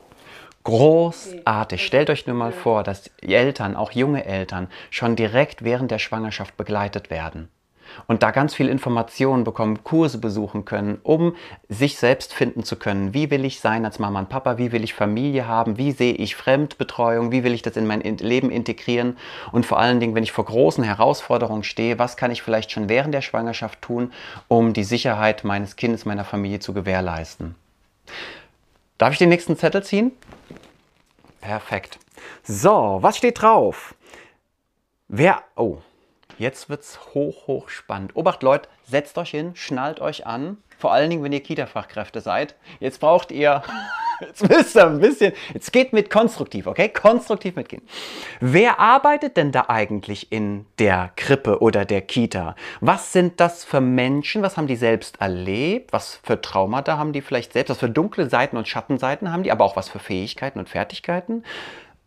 Großartig. 0.62 1.84
Stellt 1.84 2.10
euch 2.10 2.26
nur 2.26 2.36
mal 2.36 2.52
vor, 2.52 2.82
dass 2.82 3.10
Eltern, 3.22 3.76
auch 3.76 3.92
junge 3.92 4.26
Eltern, 4.26 4.68
schon 4.90 5.16
direkt 5.16 5.64
während 5.64 5.90
der 5.90 5.98
Schwangerschaft 5.98 6.56
begleitet 6.58 7.08
werden 7.08 7.48
und 8.06 8.22
da 8.22 8.30
ganz 8.30 8.54
viel 8.54 8.68
Informationen 8.68 9.44
bekommen, 9.44 9.84
Kurse 9.84 10.18
besuchen 10.18 10.64
können, 10.64 10.98
um 11.02 11.36
sich 11.68 11.98
selbst 11.98 12.34
finden 12.34 12.64
zu 12.64 12.76
können. 12.76 13.14
Wie 13.14 13.30
will 13.30 13.44
ich 13.44 13.60
sein 13.60 13.84
als 13.84 13.98
Mama 13.98 14.20
und 14.20 14.28
Papa? 14.28 14.58
Wie 14.58 14.72
will 14.72 14.84
ich 14.84 14.94
Familie 14.94 15.46
haben? 15.46 15.78
Wie 15.78 15.92
sehe 15.92 16.14
ich 16.14 16.36
Fremdbetreuung? 16.36 17.32
Wie 17.32 17.44
will 17.44 17.54
ich 17.54 17.62
das 17.62 17.76
in 17.76 17.86
mein 17.86 18.00
Leben 18.00 18.50
integrieren? 18.50 19.16
Und 19.52 19.66
vor 19.66 19.78
allen 19.78 20.00
Dingen, 20.00 20.14
wenn 20.14 20.24
ich 20.24 20.32
vor 20.32 20.44
großen 20.44 20.84
Herausforderungen 20.84 21.64
stehe, 21.64 21.98
was 21.98 22.16
kann 22.16 22.30
ich 22.30 22.42
vielleicht 22.42 22.70
schon 22.70 22.88
während 22.88 23.14
der 23.14 23.22
Schwangerschaft 23.22 23.82
tun, 23.82 24.12
um 24.48 24.72
die 24.72 24.84
Sicherheit 24.84 25.44
meines 25.44 25.76
Kindes, 25.76 26.04
meiner 26.04 26.24
Familie 26.24 26.60
zu 26.60 26.72
gewährleisten? 26.72 27.54
Darf 28.98 29.12
ich 29.12 29.18
den 29.18 29.30
nächsten 29.30 29.56
Zettel 29.56 29.82
ziehen? 29.82 30.12
Perfekt. 31.40 31.98
So, 32.42 32.98
was 33.00 33.16
steht 33.16 33.40
drauf? 33.40 33.94
Wer, 35.08 35.42
oh, 35.56 35.78
Jetzt 36.38 36.68
wird 36.68 36.82
es 36.82 37.14
hoch, 37.14 37.46
hoch 37.46 37.68
spannend. 37.68 38.16
Obacht, 38.16 38.42
Leute, 38.42 38.68
setzt 38.84 39.18
euch 39.18 39.30
hin, 39.30 39.52
schnallt 39.54 40.00
euch 40.00 40.26
an. 40.26 40.58
Vor 40.78 40.92
allen 40.92 41.10
Dingen, 41.10 41.22
wenn 41.22 41.32
ihr 41.32 41.42
Kita-Fachkräfte 41.42 42.20
seid. 42.20 42.54
Jetzt 42.80 43.00
braucht 43.00 43.30
ihr, 43.30 43.62
jetzt 44.20 44.48
müsst 44.48 44.76
ihr 44.76 44.86
ein 44.86 45.00
bisschen, 45.00 45.34
jetzt 45.52 45.72
geht 45.72 45.92
mit 45.92 46.08
konstruktiv, 46.08 46.66
okay? 46.66 46.88
Konstruktiv 46.88 47.56
mitgehen. 47.56 47.82
Wer 48.40 48.80
arbeitet 48.80 49.36
denn 49.36 49.52
da 49.52 49.66
eigentlich 49.68 50.32
in 50.32 50.64
der 50.78 51.10
Krippe 51.16 51.60
oder 51.60 51.84
der 51.84 52.00
Kita? 52.00 52.56
Was 52.80 53.12
sind 53.12 53.40
das 53.40 53.62
für 53.64 53.82
Menschen? 53.82 54.40
Was 54.40 54.56
haben 54.56 54.68
die 54.68 54.76
selbst 54.76 55.20
erlebt? 55.20 55.92
Was 55.92 56.20
für 56.22 56.40
Traumata 56.40 56.96
haben 56.96 57.12
die 57.12 57.20
vielleicht 57.20 57.52
selbst? 57.52 57.70
Was 57.70 57.78
für 57.78 57.90
dunkle 57.90 58.30
Seiten 58.30 58.56
und 58.56 58.66
Schattenseiten 58.66 59.30
haben 59.32 59.42
die? 59.42 59.52
Aber 59.52 59.66
auch 59.66 59.76
was 59.76 59.90
für 59.90 59.98
Fähigkeiten 59.98 60.58
und 60.58 60.70
Fertigkeiten? 60.70 61.44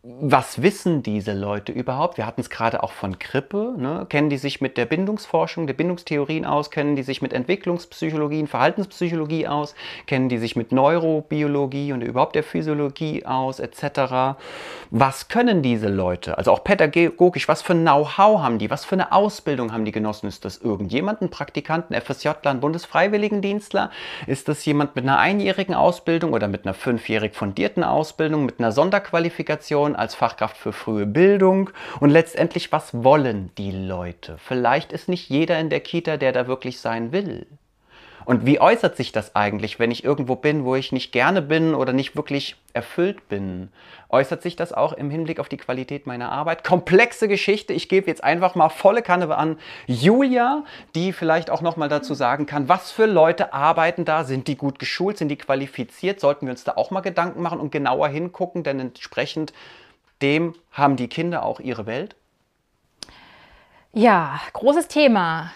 Was 0.06 0.60
wissen 0.60 1.02
diese 1.02 1.32
Leute 1.32 1.72
überhaupt? 1.72 2.18
Wir 2.18 2.26
hatten 2.26 2.42
es 2.42 2.50
gerade 2.50 2.82
auch 2.82 2.92
von 2.92 3.18
Krippe. 3.18 3.74
Ne? 3.78 4.04
Kennen 4.10 4.28
die 4.28 4.36
sich 4.36 4.60
mit 4.60 4.76
der 4.76 4.84
Bindungsforschung, 4.84 5.66
der 5.66 5.72
Bindungstheorien 5.72 6.44
aus? 6.44 6.70
Kennen 6.70 6.94
die 6.94 7.02
sich 7.02 7.22
mit 7.22 7.32
Entwicklungspsychologie 7.32 8.46
Verhaltenspsychologie 8.46 9.48
aus? 9.48 9.74
Kennen 10.06 10.28
die 10.28 10.36
sich 10.36 10.56
mit 10.56 10.72
Neurobiologie 10.72 11.94
und 11.94 12.02
überhaupt 12.02 12.34
der 12.34 12.42
Physiologie 12.42 13.24
aus, 13.24 13.60
etc.? 13.60 14.36
Was 14.90 15.28
können 15.28 15.62
diese 15.62 15.88
Leute? 15.88 16.36
Also 16.36 16.52
auch 16.52 16.64
pädagogisch, 16.64 17.48
was 17.48 17.62
für 17.62 17.74
Know-how 17.74 18.42
haben 18.42 18.58
die? 18.58 18.68
Was 18.68 18.84
für 18.84 18.96
eine 18.96 19.10
Ausbildung 19.10 19.72
haben 19.72 19.86
die 19.86 19.92
genossen? 19.92 20.26
Ist 20.26 20.44
das 20.44 20.58
irgendjemand, 20.58 21.22
ein 21.22 21.30
Praktikanten, 21.30 21.98
FSJ, 21.98 22.28
ein 22.44 22.60
Bundesfreiwilligendienstler? 22.60 23.90
Ist 24.26 24.48
das 24.48 24.66
jemand 24.66 24.96
mit 24.96 25.04
einer 25.04 25.18
einjährigen 25.18 25.74
Ausbildung 25.74 26.34
oder 26.34 26.46
mit 26.46 26.66
einer 26.66 26.74
fünfjährig 26.74 27.34
fundierten 27.34 27.84
Ausbildung, 27.84 28.44
mit 28.44 28.58
einer 28.58 28.70
Sonderqualifikation? 28.70 29.93
Als 29.96 30.14
Fachkraft 30.14 30.56
für 30.56 30.72
frühe 30.72 31.06
Bildung 31.06 31.70
und 32.00 32.10
letztendlich, 32.10 32.72
was 32.72 33.04
wollen 33.04 33.50
die 33.58 33.70
Leute? 33.70 34.36
Vielleicht 34.38 34.92
ist 34.92 35.08
nicht 35.08 35.28
jeder 35.28 35.58
in 35.58 35.70
der 35.70 35.80
Kita, 35.80 36.16
der 36.16 36.32
da 36.32 36.46
wirklich 36.46 36.80
sein 36.80 37.12
will. 37.12 37.46
Und 38.24 38.46
wie 38.46 38.60
äußert 38.60 38.96
sich 38.96 39.12
das 39.12 39.36
eigentlich, 39.36 39.78
wenn 39.78 39.90
ich 39.90 40.04
irgendwo 40.04 40.36
bin, 40.36 40.64
wo 40.64 40.74
ich 40.74 40.92
nicht 40.92 41.12
gerne 41.12 41.42
bin 41.42 41.74
oder 41.74 41.92
nicht 41.92 42.16
wirklich 42.16 42.56
erfüllt 42.72 43.28
bin? 43.28 43.68
Äußert 44.08 44.42
sich 44.42 44.56
das 44.56 44.72
auch 44.72 44.92
im 44.94 45.10
Hinblick 45.10 45.40
auf 45.40 45.48
die 45.48 45.56
Qualität 45.56 46.06
meiner 46.06 46.32
Arbeit? 46.32 46.64
Komplexe 46.64 47.28
Geschichte. 47.28 47.72
Ich 47.72 47.88
gebe 47.88 48.06
jetzt 48.06 48.24
einfach 48.24 48.54
mal 48.54 48.70
volle 48.70 49.02
Kanne 49.02 49.34
an 49.36 49.58
Julia, 49.86 50.64
die 50.94 51.12
vielleicht 51.12 51.50
auch 51.50 51.60
noch 51.60 51.76
mal 51.76 51.88
dazu 51.88 52.14
sagen 52.14 52.46
kann, 52.46 52.68
was 52.68 52.90
für 52.92 53.06
Leute 53.06 53.52
arbeiten 53.52 54.04
da? 54.04 54.24
Sind 54.24 54.48
die 54.48 54.56
gut 54.56 54.78
geschult? 54.78 55.18
Sind 55.18 55.28
die 55.28 55.36
qualifiziert? 55.36 56.20
Sollten 56.20 56.46
wir 56.46 56.52
uns 56.52 56.64
da 56.64 56.72
auch 56.76 56.90
mal 56.90 57.00
Gedanken 57.00 57.42
machen 57.42 57.60
und 57.60 57.72
genauer 57.72 58.08
hingucken, 58.08 58.62
denn 58.62 58.80
entsprechend 58.80 59.52
dem 60.22 60.54
haben 60.70 60.96
die 60.96 61.08
Kinder 61.08 61.44
auch 61.44 61.60
ihre 61.60 61.86
Welt? 61.86 62.16
Ja, 63.92 64.40
großes 64.52 64.88
Thema. 64.88 65.52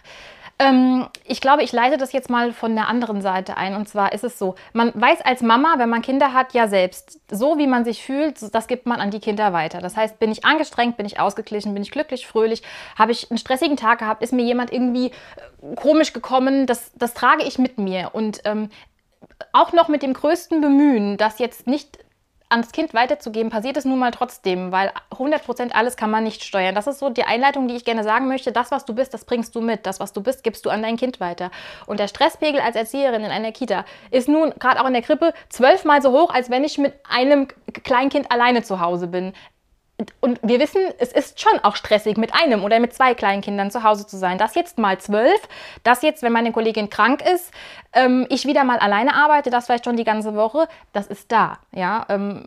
Ähm, 0.61 1.07
ich 1.25 1.41
glaube, 1.41 1.63
ich 1.63 1.71
leite 1.71 1.99
das 1.99 2.13
jetzt 2.13 2.31
mal 2.31 2.53
von 2.53 2.75
der 2.75 2.89
anderen 2.89 3.23
Seite 3.23 3.57
ein. 3.57 3.77
Und 3.77 3.89
zwar 3.89 4.13
ist 4.13 4.25
es 4.25 4.39
so, 4.39 4.57
man 4.73 4.93
weiß 4.95 5.21
als 5.23 5.41
Mama, 5.41 5.75
wenn 5.79 5.89
man 5.89 6.03
Kinder 6.03 6.33
hat, 6.33 6.53
ja 6.53 6.67
selbst, 6.67 7.21
so 7.31 7.59
wie 7.59 7.69
man 7.69 7.85
sich 7.85 8.03
fühlt, 8.03 8.55
das 8.55 8.67
gibt 8.67 8.87
man 8.87 9.01
an 9.01 9.11
die 9.11 9.21
Kinder 9.21 9.53
weiter. 9.53 9.81
Das 9.81 9.97
heißt, 9.97 10.19
bin 10.19 10.33
ich 10.33 10.45
angestrengt, 10.45 10.97
bin 10.97 11.07
ich 11.07 11.21
ausgeglichen, 11.21 11.75
bin 11.75 11.83
ich 11.83 11.93
glücklich, 11.93 12.27
fröhlich, 12.27 12.63
habe 12.97 13.13
ich 13.13 13.31
einen 13.31 13.39
stressigen 13.39 13.77
Tag 13.77 14.01
gehabt, 14.01 14.23
ist 14.23 14.33
mir 14.33 14.45
jemand 14.45 14.73
irgendwie 14.73 15.07
äh, 15.07 15.75
komisch 15.77 16.13
gekommen, 16.13 16.67
das, 16.67 16.93
das 16.95 17.15
trage 17.15 17.45
ich 17.45 17.59
mit 17.59 17.79
mir. 17.79 18.11
Und 18.13 18.41
ähm, 18.45 18.71
auch 19.53 19.73
noch 19.73 19.89
mit 19.89 20.03
dem 20.03 20.13
größten 20.13 20.61
Bemühen, 20.61 21.17
das 21.17 21.39
jetzt 21.39 21.69
nicht 21.69 21.99
ans 22.49 22.73
Kind 22.73 22.95
weiterzugeben, 22.95 23.51
passiert 23.51 23.77
es 23.77 23.85
nun 23.85 23.99
mal 23.99 24.11
trotzdem, 24.11 24.73
weil 24.73 24.93
100% 25.11 25.73
alles 25.73 25.97
kann 25.97 26.11
man 26.11 26.25
nicht 26.25 26.43
steuern. 26.43 26.75
Das 26.75 26.87
ist 26.87 26.99
so 26.99 27.11
die 27.11 27.25
Einleitung, 27.25 27.69
die 27.69 27.77
ich 27.77 27.85
gerne 27.85 28.05
sagen 28.05 28.29
möchte. 28.29 28.53
Das, 28.53 28.71
was 28.71 28.85
du 28.85 28.95
bist, 28.95 29.13
das 29.13 29.25
bringst 29.25 29.55
du 29.55 29.61
mit. 29.61 29.87
Das, 29.87 30.01
was 30.01 30.13
du 30.13 30.23
bist, 30.23 30.43
gibst 30.43 30.65
du 30.65 30.71
an 30.71 30.83
dein 30.83 30.97
Kind 30.97 31.21
weiter. 31.21 31.51
Und 31.87 32.01
der 32.01 32.09
Stresspegel 32.09 32.61
als 32.61 32.77
Erzieherin 32.77 33.25
in 33.25 33.31
einer 33.31 33.53
Kita 33.53 33.85
ist 34.11 34.29
nun, 34.29 34.55
gerade 34.59 34.81
auch 34.81 34.87
in 34.87 34.95
der 34.95 35.03
Krippe, 35.03 35.35
zwölfmal 35.49 36.01
so 36.01 36.13
hoch, 36.13 36.33
als 36.33 36.51
wenn 36.51 36.65
ich 36.65 36.79
mit 36.79 36.95
einem 37.09 37.49
Kleinkind 37.85 38.31
alleine 38.33 38.63
zu 38.63 38.81
Hause 38.81 39.09
bin 39.09 39.33
und 40.21 40.39
wir 40.43 40.61
wissen, 40.61 40.81
es 40.99 41.11
ist 41.13 41.41
schon 41.41 41.59
auch 41.65 41.75
stressig, 41.75 42.17
mit 42.17 42.33
einem 42.33 42.63
oder 42.63 42.79
mit 42.79 42.95
zwei 42.95 43.15
kleinen 43.15 43.43
Kindern 43.43 43.71
zu 43.71 43.83
Hause 43.83 44.07
zu 44.07 44.17
sein. 44.17 44.39
Das 44.39 44.55
jetzt 44.55 44.79
mal 44.79 44.99
zwölf, 44.99 45.41
das 45.83 46.03
jetzt, 46.03 46.23
wenn 46.23 46.33
meine 46.33 46.53
Kollegin 46.53 46.89
krank 46.89 47.23
ist, 47.23 47.53
ähm, 47.93 48.27
ich 48.31 48.47
wieder 48.47 48.63
mal 48.63 48.79
alleine 48.79 49.15
arbeite, 49.15 49.51
das 49.51 49.67
vielleicht 49.67 49.85
schon 49.85 49.97
die 49.97 50.05
ganze 50.05 50.37
Woche, 50.37 50.69
das 50.93 51.09
ist 51.09 51.33
da. 51.33 51.59
Ja? 51.73 52.07
Ähm, 52.09 52.45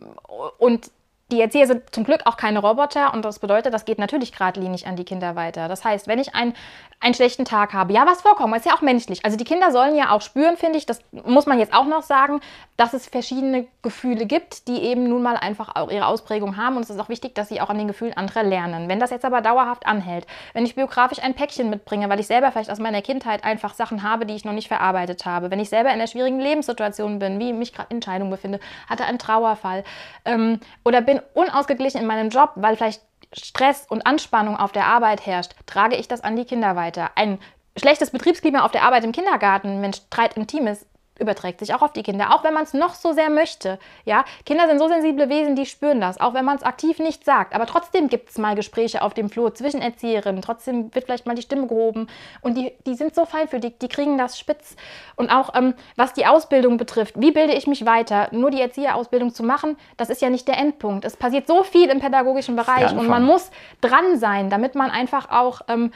und 0.58 0.90
die 1.32 1.40
Erzieher 1.40 1.66
sind 1.66 1.82
zum 1.94 2.04
Glück 2.04 2.20
auch 2.26 2.36
keine 2.36 2.58
Roboter 2.58 3.14
und 3.14 3.24
das 3.24 3.38
bedeutet, 3.38 3.72
das 3.72 3.86
geht 3.86 3.98
natürlich 3.98 4.32
geradlinig 4.32 4.86
an 4.86 4.96
die 4.96 5.04
Kinder 5.04 5.34
weiter. 5.34 5.66
Das 5.66 5.82
heißt, 5.82 6.06
wenn 6.06 6.18
ich 6.18 6.34
ein, 6.34 6.52
einen 7.00 7.14
schlechten 7.14 7.46
Tag 7.46 7.72
habe, 7.72 7.94
ja, 7.94 8.06
was 8.06 8.20
vorkommt, 8.20 8.54
ist 8.54 8.66
ja 8.66 8.74
auch 8.74 8.82
menschlich. 8.82 9.24
Also 9.24 9.38
die 9.38 9.44
Kinder 9.44 9.72
sollen 9.72 9.96
ja 9.96 10.10
auch 10.10 10.20
spüren, 10.20 10.58
finde 10.58 10.78
ich, 10.78 10.84
das 10.84 11.00
muss 11.10 11.46
man 11.46 11.58
jetzt 11.58 11.72
auch 11.72 11.86
noch 11.86 12.02
sagen, 12.02 12.40
dass 12.76 12.92
es 12.92 13.06
verschiedene 13.06 13.66
Gefühle 13.80 14.26
gibt, 14.26 14.68
die 14.68 14.82
eben 14.82 15.08
nun 15.08 15.22
mal 15.22 15.36
einfach 15.36 15.74
auch 15.74 15.90
ihre 15.90 16.06
Ausprägung 16.06 16.58
haben 16.58 16.76
und 16.76 16.82
es 16.82 16.90
ist 16.90 17.00
auch 17.00 17.08
wichtig, 17.08 17.34
dass 17.34 17.48
sie 17.48 17.62
auch 17.62 17.70
an 17.70 17.78
den 17.78 17.88
Gefühlen 17.88 18.14
anderer 18.14 18.42
lernen. 18.42 18.90
Wenn 18.90 19.00
das 19.00 19.10
jetzt 19.10 19.24
aber 19.24 19.40
dauerhaft 19.40 19.86
anhält, 19.86 20.26
wenn 20.52 20.66
ich 20.66 20.74
biografisch 20.74 21.22
ein 21.22 21.34
Päckchen 21.34 21.70
mitbringe, 21.70 22.10
weil 22.10 22.20
ich 22.20 22.26
selber 22.26 22.52
vielleicht 22.52 22.70
aus 22.70 22.78
meiner 22.78 23.00
Kindheit 23.00 23.42
einfach 23.42 23.72
Sachen 23.72 24.02
habe, 24.02 24.26
die 24.26 24.34
ich 24.34 24.44
noch 24.44 24.52
nicht 24.52 24.68
verarbeitet 24.68 25.24
habe, 25.24 25.50
wenn 25.50 25.60
ich 25.60 25.70
selber 25.70 25.88
in 25.88 25.94
einer 25.94 26.06
schwierigen 26.06 26.40
Lebenssituation 26.40 27.18
bin, 27.18 27.38
wie 27.38 27.54
mich 27.54 27.72
gerade 27.72 27.88
in 27.88 27.96
Entscheidung 27.96 28.28
befinde, 28.28 28.60
hatte 28.86 29.04
einen 29.04 29.18
Trauerfall 29.18 29.82
ähm, 30.26 30.60
oder 30.84 31.00
bin 31.00 31.21
unausgeglichen 31.34 32.00
in 32.00 32.06
meinem 32.06 32.30
Job, 32.30 32.50
weil 32.56 32.76
vielleicht 32.76 33.02
Stress 33.32 33.86
und 33.88 34.06
Anspannung 34.06 34.56
auf 34.56 34.72
der 34.72 34.86
Arbeit 34.86 35.24
herrscht, 35.26 35.54
trage 35.66 35.96
ich 35.96 36.08
das 36.08 36.22
an 36.22 36.36
die 36.36 36.44
Kinder 36.44 36.76
weiter. 36.76 37.10
Ein 37.14 37.38
schlechtes 37.76 38.10
Betriebsklima 38.10 38.64
auf 38.64 38.72
der 38.72 38.82
Arbeit 38.82 39.04
im 39.04 39.12
Kindergarten, 39.12 39.80
wenn 39.80 39.92
Streit 39.92 40.36
im 40.36 40.46
Team 40.46 40.66
ist, 40.66 40.86
überträgt 41.18 41.60
sich 41.60 41.74
auch 41.74 41.82
auf 41.82 41.92
die 41.92 42.02
Kinder, 42.02 42.34
auch 42.34 42.42
wenn 42.44 42.54
man 42.54 42.64
es 42.64 42.74
noch 42.74 42.94
so 42.94 43.12
sehr 43.12 43.30
möchte. 43.30 43.78
Ja, 44.04 44.24
Kinder 44.46 44.66
sind 44.66 44.78
so 44.78 44.88
sensible 44.88 45.28
Wesen, 45.28 45.56
die 45.56 45.66
spüren 45.66 46.00
das, 46.00 46.20
auch 46.20 46.34
wenn 46.34 46.44
man 46.44 46.56
es 46.56 46.62
aktiv 46.62 46.98
nicht 46.98 47.24
sagt. 47.24 47.54
Aber 47.54 47.66
trotzdem 47.66 48.08
gibt 48.08 48.30
es 48.30 48.38
mal 48.38 48.54
Gespräche 48.54 49.02
auf 49.02 49.14
dem 49.14 49.28
Flur 49.28 49.54
zwischen 49.54 49.82
Erzieherinnen, 49.82 50.42
trotzdem 50.42 50.94
wird 50.94 51.04
vielleicht 51.04 51.26
mal 51.26 51.34
die 51.34 51.42
Stimme 51.42 51.66
gehoben 51.66 52.08
und 52.40 52.56
die, 52.56 52.72
die 52.86 52.94
sind 52.94 53.14
so 53.14 53.24
feinfühlig, 53.24 53.78
die 53.80 53.88
kriegen 53.88 54.18
das 54.18 54.38
spitz. 54.38 54.76
Und 55.16 55.30
auch 55.30 55.54
ähm, 55.54 55.74
was 55.96 56.14
die 56.14 56.26
Ausbildung 56.26 56.76
betrifft, 56.76 57.20
wie 57.20 57.30
bilde 57.30 57.54
ich 57.54 57.66
mich 57.66 57.84
weiter? 57.86 58.28
Nur 58.32 58.50
die 58.50 58.60
Erzieherausbildung 58.60 59.34
zu 59.34 59.42
machen, 59.42 59.76
das 59.96 60.10
ist 60.10 60.22
ja 60.22 60.30
nicht 60.30 60.48
der 60.48 60.58
Endpunkt. 60.58 61.04
Es 61.04 61.16
passiert 61.16 61.46
so 61.46 61.62
viel 61.62 61.88
im 61.90 62.00
pädagogischen 62.00 62.56
Bereich 62.56 62.92
und 62.92 63.08
man 63.08 63.24
muss 63.24 63.50
dran 63.80 64.18
sein, 64.18 64.50
damit 64.50 64.74
man 64.74 64.90
einfach 64.90 65.30
auch 65.30 65.62
ähm, 65.68 65.92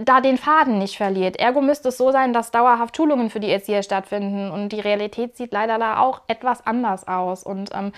da 0.00 0.20
den 0.20 0.38
Faden 0.38 0.78
nicht 0.78 0.96
verliert. 0.96 1.38
Ergo 1.38 1.60
müsste 1.60 1.88
es 1.88 1.98
so 1.98 2.10
sein, 2.12 2.32
dass 2.32 2.50
dauerhaft 2.50 2.96
Schulungen 2.96 3.30
für 3.30 3.40
die 3.40 3.50
Erzieher 3.50 3.82
stattfinden 3.82 4.50
und 4.50 4.70
die 4.70 4.80
Realität 4.80 5.36
sieht 5.36 5.52
leider 5.52 5.78
da 5.78 6.00
auch 6.00 6.22
etwas 6.28 6.66
anders 6.66 7.06
aus 7.06 7.42
und 7.42 7.70
ähm, 7.74 7.92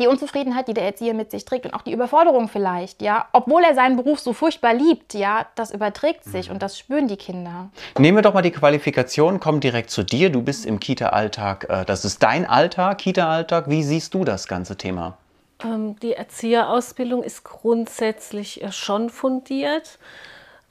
die 0.00 0.06
Unzufriedenheit, 0.06 0.68
die 0.68 0.74
der 0.74 0.84
Erzieher 0.84 1.14
mit 1.14 1.30
sich 1.30 1.44
trägt 1.44 1.66
und 1.66 1.74
auch 1.74 1.82
die 1.82 1.92
Überforderung 1.92 2.48
vielleicht, 2.48 3.02
ja, 3.02 3.26
obwohl 3.32 3.62
er 3.62 3.74
seinen 3.74 3.96
Beruf 3.96 4.20
so 4.20 4.32
furchtbar 4.32 4.74
liebt, 4.74 5.14
ja, 5.14 5.46
das 5.54 5.70
überträgt 5.70 6.24
sich 6.24 6.50
und 6.50 6.62
das 6.62 6.78
spüren 6.78 7.08
die 7.08 7.16
Kinder. 7.16 7.68
Nehmen 7.98 8.18
wir 8.18 8.22
doch 8.22 8.34
mal 8.34 8.42
die 8.42 8.50
Qualifikation, 8.50 9.40
komm 9.40 9.60
direkt 9.60 9.90
zu 9.90 10.02
dir. 10.02 10.30
Du 10.30 10.42
bist 10.42 10.64
im 10.64 10.80
Kita-Alltag, 10.80 11.66
äh, 11.68 11.84
das 11.84 12.04
ist 12.04 12.22
dein 12.22 12.46
Alltag, 12.46 12.98
Kita-Alltag. 12.98 13.68
Wie 13.68 13.82
siehst 13.82 14.14
du 14.14 14.24
das 14.24 14.48
ganze 14.48 14.76
Thema? 14.76 15.18
Ähm, 15.64 15.96
die 16.00 16.14
Erzieherausbildung 16.14 17.22
ist 17.22 17.44
grundsätzlich 17.44 18.62
äh, 18.62 18.72
schon 18.72 19.10
fundiert. 19.10 19.98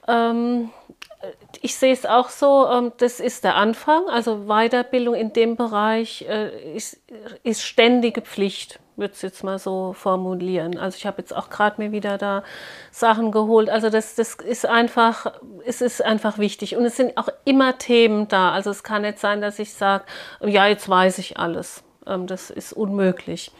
Ähm, 0.08 0.70
ich 1.60 1.76
sehe 1.76 1.92
es 1.92 2.06
auch 2.06 2.28
so, 2.30 2.68
ähm, 2.68 2.92
das 2.98 3.20
ist 3.20 3.44
der 3.44 3.54
Anfang. 3.56 4.08
Also 4.08 4.46
Weiterbildung 4.46 5.14
in 5.14 5.32
dem 5.32 5.56
Bereich 5.56 6.26
äh, 6.28 6.74
ist, 6.74 7.00
ist 7.42 7.62
ständige 7.62 8.22
Pflicht, 8.22 8.80
würde 8.96 9.14
es 9.14 9.22
jetzt 9.22 9.44
mal 9.44 9.58
so 9.58 9.92
formulieren. 9.92 10.78
Also 10.78 10.96
ich 10.96 11.06
habe 11.06 11.18
jetzt 11.18 11.34
auch 11.34 11.50
gerade 11.50 11.80
mir 11.80 11.92
wieder 11.92 12.18
da 12.18 12.42
Sachen 12.90 13.30
geholt. 13.30 13.70
Also 13.70 13.90
das, 13.90 14.16
das 14.16 14.34
ist 14.34 14.66
einfach, 14.66 15.32
es 15.64 15.80
ist 15.80 16.02
einfach 16.02 16.38
wichtig. 16.38 16.76
Und 16.76 16.84
es 16.84 16.96
sind 16.96 17.16
auch 17.16 17.28
immer 17.44 17.78
Themen 17.78 18.26
da. 18.26 18.50
Also 18.50 18.70
es 18.70 18.82
kann 18.82 19.02
nicht 19.02 19.18
sein, 19.18 19.40
dass 19.40 19.58
ich 19.58 19.72
sage, 19.72 20.04
ja, 20.44 20.66
jetzt 20.66 20.88
weiß 20.88 21.18
ich 21.18 21.38
alles. 21.38 21.84
Ähm, 22.06 22.26
das 22.26 22.50
ist 22.50 22.72
unmöglich. 22.72 23.52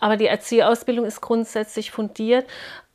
Aber 0.00 0.16
die 0.16 0.26
Erzieherausbildung 0.26 1.04
ist 1.04 1.20
grundsätzlich 1.20 1.92
fundiert. 1.92 2.46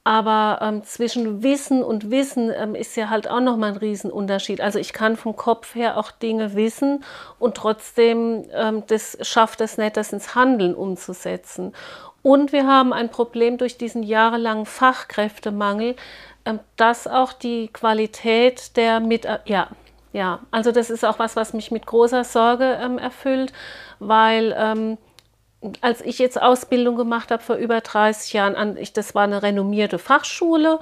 Aber 0.08 0.60
ähm, 0.62 0.86
zwischen 0.86 1.44
Wissen 1.44 1.84
und 1.84 2.10
Wissen 2.10 2.50
ähm, 2.56 2.76
ist 2.76 2.96
ja 2.96 3.10
halt 3.10 3.30
auch 3.30 3.42
nochmal 3.42 3.72
ein 3.72 3.78
Riesenunterschied. 3.78 4.62
Also 4.62 4.80
ich 4.80 4.94
kann 4.94 5.18
vom 5.18 5.36
Kopf 5.36 5.76
her 5.76 5.98
auch 5.98 6.12
Dinge 6.12 6.56
wissen 6.56 7.04
und 7.40 7.58
trotzdem 7.58 8.46
ähm, 8.54 8.84
das 8.88 9.18
schafft 9.20 9.60
es 9.60 9.78
nicht, 9.78 9.98
das 9.98 10.14
ins 10.14 10.34
Handeln 10.34 10.76
umzusetzen. 10.76 11.74
Und 12.22 12.54
wir 12.54 12.66
haben 12.66 12.94
ein 12.94 13.12
Problem 13.12 13.58
durch 13.58 13.78
diesen 13.78 14.02
jahrelangen 14.02 14.66
Fachkräftemangel, 14.66 15.98
ähm, 16.46 16.62
dass 16.78 17.06
auch 17.06 17.34
die 17.34 17.68
Qualität 17.68 18.78
der 18.78 19.02
Mit 19.02 19.28
ja, 19.44 19.68
ja, 20.14 20.40
also 20.52 20.72
das 20.72 20.90
ist 20.90 21.04
auch 21.04 21.20
was, 21.20 21.36
was 21.36 21.52
mich 21.52 21.70
mit 21.70 21.86
großer 21.86 22.24
Sorge 22.24 22.80
ähm, 22.82 22.98
erfüllt, 22.98 23.52
weil 24.00 24.56
ähm, 24.58 24.98
als 25.82 26.02
ich 26.02 26.20
jetzt 26.20 26.42
Ausbildung 26.42 26.96
gemacht 26.96 27.32
habe 27.32 27.42
vor 27.42 27.56
über 27.56 27.82
30 27.82 28.34
Jahren, 28.34 28.56
an, 28.56 28.78
ich, 28.78 28.94
das 28.94 29.16
war 29.16 29.24
eine 29.24 29.42
renommierte 29.42 30.00
Fachschule 30.00 30.80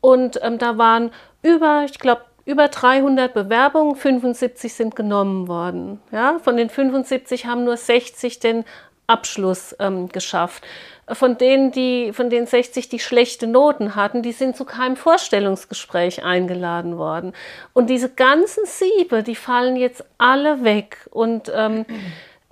und 0.00 0.38
ähm, 0.42 0.58
da 0.58 0.78
waren 0.78 1.10
über, 1.42 1.84
ich 1.84 1.98
glaube, 1.98 2.22
über 2.44 2.68
300 2.68 3.32
Bewerbungen, 3.32 3.94
75 3.96 4.72
sind 4.72 4.96
genommen 4.96 5.48
worden. 5.48 6.00
Ja? 6.10 6.38
Von 6.42 6.56
den 6.56 6.70
75 6.70 7.46
haben 7.46 7.64
nur 7.64 7.76
60 7.76 8.40
den 8.40 8.64
Abschluss 9.06 9.76
ähm, 9.78 10.08
geschafft. 10.08 10.64
Von 11.08 11.36
denen, 11.36 11.72
die, 11.72 12.12
von 12.12 12.30
den 12.30 12.46
60, 12.46 12.88
die 12.88 13.00
schlechte 13.00 13.46
Noten 13.46 13.96
hatten, 13.96 14.22
die 14.22 14.32
sind 14.32 14.56
zu 14.56 14.64
keinem 14.64 14.96
Vorstellungsgespräch 14.96 16.24
eingeladen 16.24 16.96
worden. 16.96 17.32
Und 17.72 17.90
diese 17.90 18.08
ganzen 18.08 18.64
Siebe, 18.66 19.22
die 19.22 19.34
fallen 19.34 19.76
jetzt 19.76 20.04
alle 20.18 20.64
weg. 20.64 21.08
Und 21.10 21.52
ähm, 21.54 21.84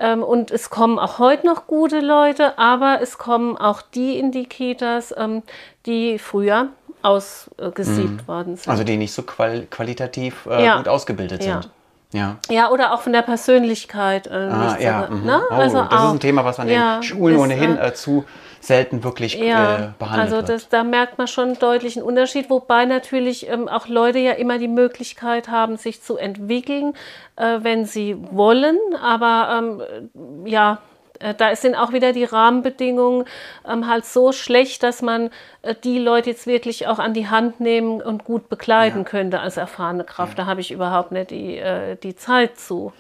ähm, 0.01 0.23
und 0.23 0.51
es 0.51 0.71
kommen 0.71 0.99
auch 0.99 1.19
heute 1.19 1.47
noch 1.47 1.67
gute 1.67 2.01
Leute, 2.01 2.59
aber 2.59 3.01
es 3.03 3.19
kommen 3.19 3.57
auch 3.57 3.83
die 3.83 4.19
in 4.19 4.33
die 4.33 4.47
Kitas, 4.47 5.15
ähm, 5.17 5.43
die 5.87 6.19
früher 6.19 6.69
ausgesiebt 7.03 8.23
mhm. 8.23 8.29
worden 8.29 8.57
sind. 8.57 8.69
Also 8.69 8.83
die 8.83 8.97
nicht 8.97 9.13
so 9.13 9.23
qual 9.23 9.67
qualitativ 9.71 10.47
äh, 10.47 10.65
ja. 10.65 10.79
gut 10.79 10.89
ausgebildet 10.89 11.45
ja. 11.45 11.63
sind. 11.63 11.71
Ja. 12.13 12.39
ja, 12.49 12.71
oder 12.71 12.93
auch 12.93 13.03
von 13.03 13.13
der 13.13 13.23
Persönlichkeit. 13.23 14.27
Äh, 14.27 14.31
ah, 14.31 14.77
ja, 14.81 15.07
so, 15.09 15.15
mhm. 15.15 15.27
ne? 15.27 15.43
oh, 15.49 15.55
also 15.55 15.79
das 15.79 15.93
auch, 15.93 16.07
ist 16.07 16.11
ein 16.15 16.21
Thema, 16.21 16.45
was 16.45 16.59
man 16.59 16.69
ja, 16.69 16.97
in 16.97 17.03
Schulen 17.05 17.39
ohnehin 17.39 17.79
äh, 17.79 17.95
zu 17.95 18.25
selten 18.61 19.03
wirklich 19.03 19.35
ja, 19.35 19.77
äh, 19.77 19.89
behandelt 19.99 20.33
also 20.33 20.47
das, 20.47 20.69
da 20.69 20.85
merkt 20.85 21.19
man 21.19 21.27
schon 21.27 21.49
einen 21.49 21.59
deutlichen 21.59 22.03
Unterschied, 22.03 22.51
wobei 22.51 22.85
natürlich 22.85 23.49
ähm, 23.49 23.69
auch 23.69 23.89
Leute 23.89 24.19
ja 24.19 24.33
immer 24.33 24.59
die 24.59 24.69
Möglichkeit 24.69 25.49
haben, 25.49 25.77
sich 25.77 26.03
zu 26.03 26.17
entwickeln, 26.17 26.95
äh, 27.37 27.59
wenn 27.63 27.87
sie 27.87 28.17
wollen. 28.31 28.79
Aber 29.03 29.59
ähm, 29.59 30.47
ja, 30.47 30.79
äh, 31.21 31.35
da 31.35 31.55
sind 31.55 31.75
auch 31.75 31.93
wieder 31.93 32.13
die 32.13 32.25
Rahmenbedingungen 32.25 33.25
ähm, 33.69 33.87
halt 33.87 34.05
so 34.05 34.33
schlecht, 34.33 34.83
dass 34.83 35.03
man 35.03 35.31
äh, 35.63 35.75
die 35.85 35.99
Leute 35.99 36.31
jetzt 36.31 36.47
wirklich 36.47 36.87
auch 36.87 36.99
an 36.99 37.15
die 37.15 37.29
Hand 37.29 37.61
nehmen 37.61 38.03
und 38.03 38.25
gut 38.25 38.49
begleiten 38.49 38.99
ja. 38.99 39.05
könnte 39.05 39.41
als 39.41 39.57
erfahrene 39.57 40.05
Kraft. 40.05 40.39
Ja. 40.39 40.45
Da 40.45 40.51
habe 40.51 40.61
ich 40.61 40.71
überhaupt 40.71 41.13
nicht 41.13 41.31
die, 41.31 41.57
äh, 41.57 41.97
die 41.97 42.17
Zeit 42.17 42.59
zu. 42.59 42.93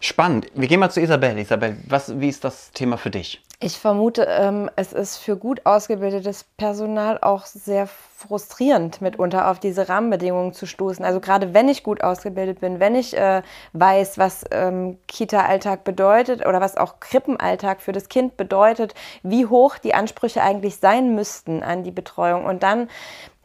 Spannend. 0.00 0.46
Wir 0.54 0.68
gehen 0.68 0.78
mal 0.78 0.90
zu 0.90 1.00
Isabel. 1.00 1.36
Isabel, 1.38 1.76
was, 1.88 2.20
wie 2.20 2.28
ist 2.28 2.44
das 2.44 2.70
Thema 2.70 2.96
für 2.96 3.10
dich? 3.10 3.42
Ich 3.60 3.76
vermute, 3.76 4.22
ähm, 4.30 4.70
es 4.76 4.92
ist 4.92 5.16
für 5.16 5.36
gut 5.36 5.66
ausgebildetes 5.66 6.44
Personal 6.44 7.18
auch 7.20 7.44
sehr 7.44 7.88
frustrierend, 7.88 9.00
mitunter 9.00 9.50
auf 9.50 9.58
diese 9.58 9.88
Rahmenbedingungen 9.88 10.52
zu 10.52 10.64
stoßen. 10.64 11.04
Also 11.04 11.18
gerade 11.18 11.54
wenn 11.54 11.68
ich 11.68 11.82
gut 11.82 12.04
ausgebildet 12.04 12.60
bin, 12.60 12.78
wenn 12.78 12.94
ich 12.94 13.16
äh, 13.16 13.42
weiß, 13.72 14.16
was 14.16 14.44
ähm, 14.52 14.98
Kita-Alltag 15.08 15.82
bedeutet 15.82 16.46
oder 16.46 16.60
was 16.60 16.76
auch 16.76 17.00
Krippenalltag 17.00 17.80
für 17.80 17.90
das 17.90 18.08
Kind 18.08 18.36
bedeutet, 18.36 18.94
wie 19.24 19.46
hoch 19.46 19.76
die 19.78 19.92
Ansprüche 19.92 20.40
eigentlich 20.40 20.76
sein 20.76 21.16
müssten 21.16 21.64
an 21.64 21.82
die 21.82 21.90
Betreuung 21.90 22.44
und 22.44 22.62
dann 22.62 22.88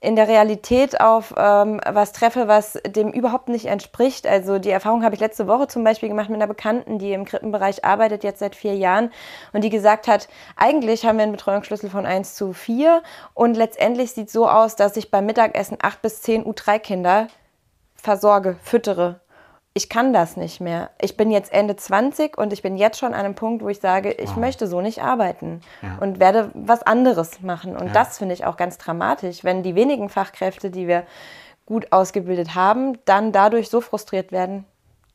in 0.03 0.17
der 0.17 0.27
Realität 0.27 0.99
auf 0.99 1.33
ähm, 1.37 1.79
was 1.89 2.11
treffe, 2.11 2.49
was 2.49 2.77
dem 2.85 3.09
überhaupt 3.11 3.47
nicht 3.47 3.67
entspricht. 3.67 4.27
Also 4.27 4.59
die 4.59 4.69
Erfahrung 4.69 5.03
habe 5.03 5.15
ich 5.15 5.21
letzte 5.21 5.47
Woche 5.47 5.67
zum 5.67 5.85
Beispiel 5.85 6.09
gemacht 6.09 6.29
mit 6.29 6.35
einer 6.35 6.47
Bekannten, 6.47 6.99
die 6.99 7.13
im 7.13 7.23
Krippenbereich 7.23 7.85
arbeitet, 7.85 8.25
jetzt 8.25 8.39
seit 8.39 8.53
vier 8.53 8.75
Jahren 8.75 9.11
und 9.53 9.63
die 9.63 9.69
gesagt 9.69 10.09
hat, 10.09 10.27
eigentlich 10.57 11.05
haben 11.05 11.17
wir 11.17 11.23
einen 11.23 11.31
Betreuungsschlüssel 11.31 11.89
von 11.89 12.05
1 12.05 12.35
zu 12.35 12.51
4 12.51 13.01
und 13.33 13.55
letztendlich 13.55 14.11
sieht 14.11 14.27
es 14.27 14.33
so 14.33 14.49
aus, 14.49 14.75
dass 14.75 14.97
ich 14.97 15.09
beim 15.09 15.25
Mittagessen 15.25 15.77
8 15.81 16.01
bis 16.01 16.21
10 16.21 16.43
U3-Kinder 16.43 17.27
versorge, 17.95 18.57
füttere 18.61 19.21
ich 19.75 19.89
kann 19.89 20.13
das 20.13 20.37
nicht 20.37 20.61
mehr. 20.61 20.91
Ich 21.01 21.17
bin 21.17 21.31
jetzt 21.31 21.51
Ende 21.51 21.75
20 21.75 22.37
und 22.37 22.53
ich 22.53 22.61
bin 22.61 22.77
jetzt 22.77 22.99
schon 22.99 23.13
an 23.13 23.25
einem 23.25 23.35
Punkt, 23.35 23.63
wo 23.63 23.69
ich 23.69 23.79
sage, 23.79 24.11
ich 24.11 24.29
wow. 24.29 24.37
möchte 24.37 24.67
so 24.67 24.81
nicht 24.81 25.01
arbeiten 25.01 25.61
ja. 25.81 25.97
und 25.99 26.19
werde 26.19 26.51
was 26.53 26.83
anderes 26.83 27.41
machen. 27.41 27.75
Und 27.75 27.87
ja. 27.87 27.93
das 27.93 28.19
finde 28.19 28.35
ich 28.35 28.45
auch 28.45 28.55
ganz 28.55 28.77
dramatisch, 28.77 29.43
wenn 29.43 29.63
die 29.63 29.73
wenigen 29.73 30.09
Fachkräfte, 30.09 30.69
die 30.69 30.87
wir 30.87 31.05
gut 31.65 31.91
ausgebildet 31.91 32.53
haben, 32.53 32.99
dann 33.05 33.31
dadurch 33.31 33.69
so 33.69 33.81
frustriert 33.81 34.31
werden, 34.31 34.65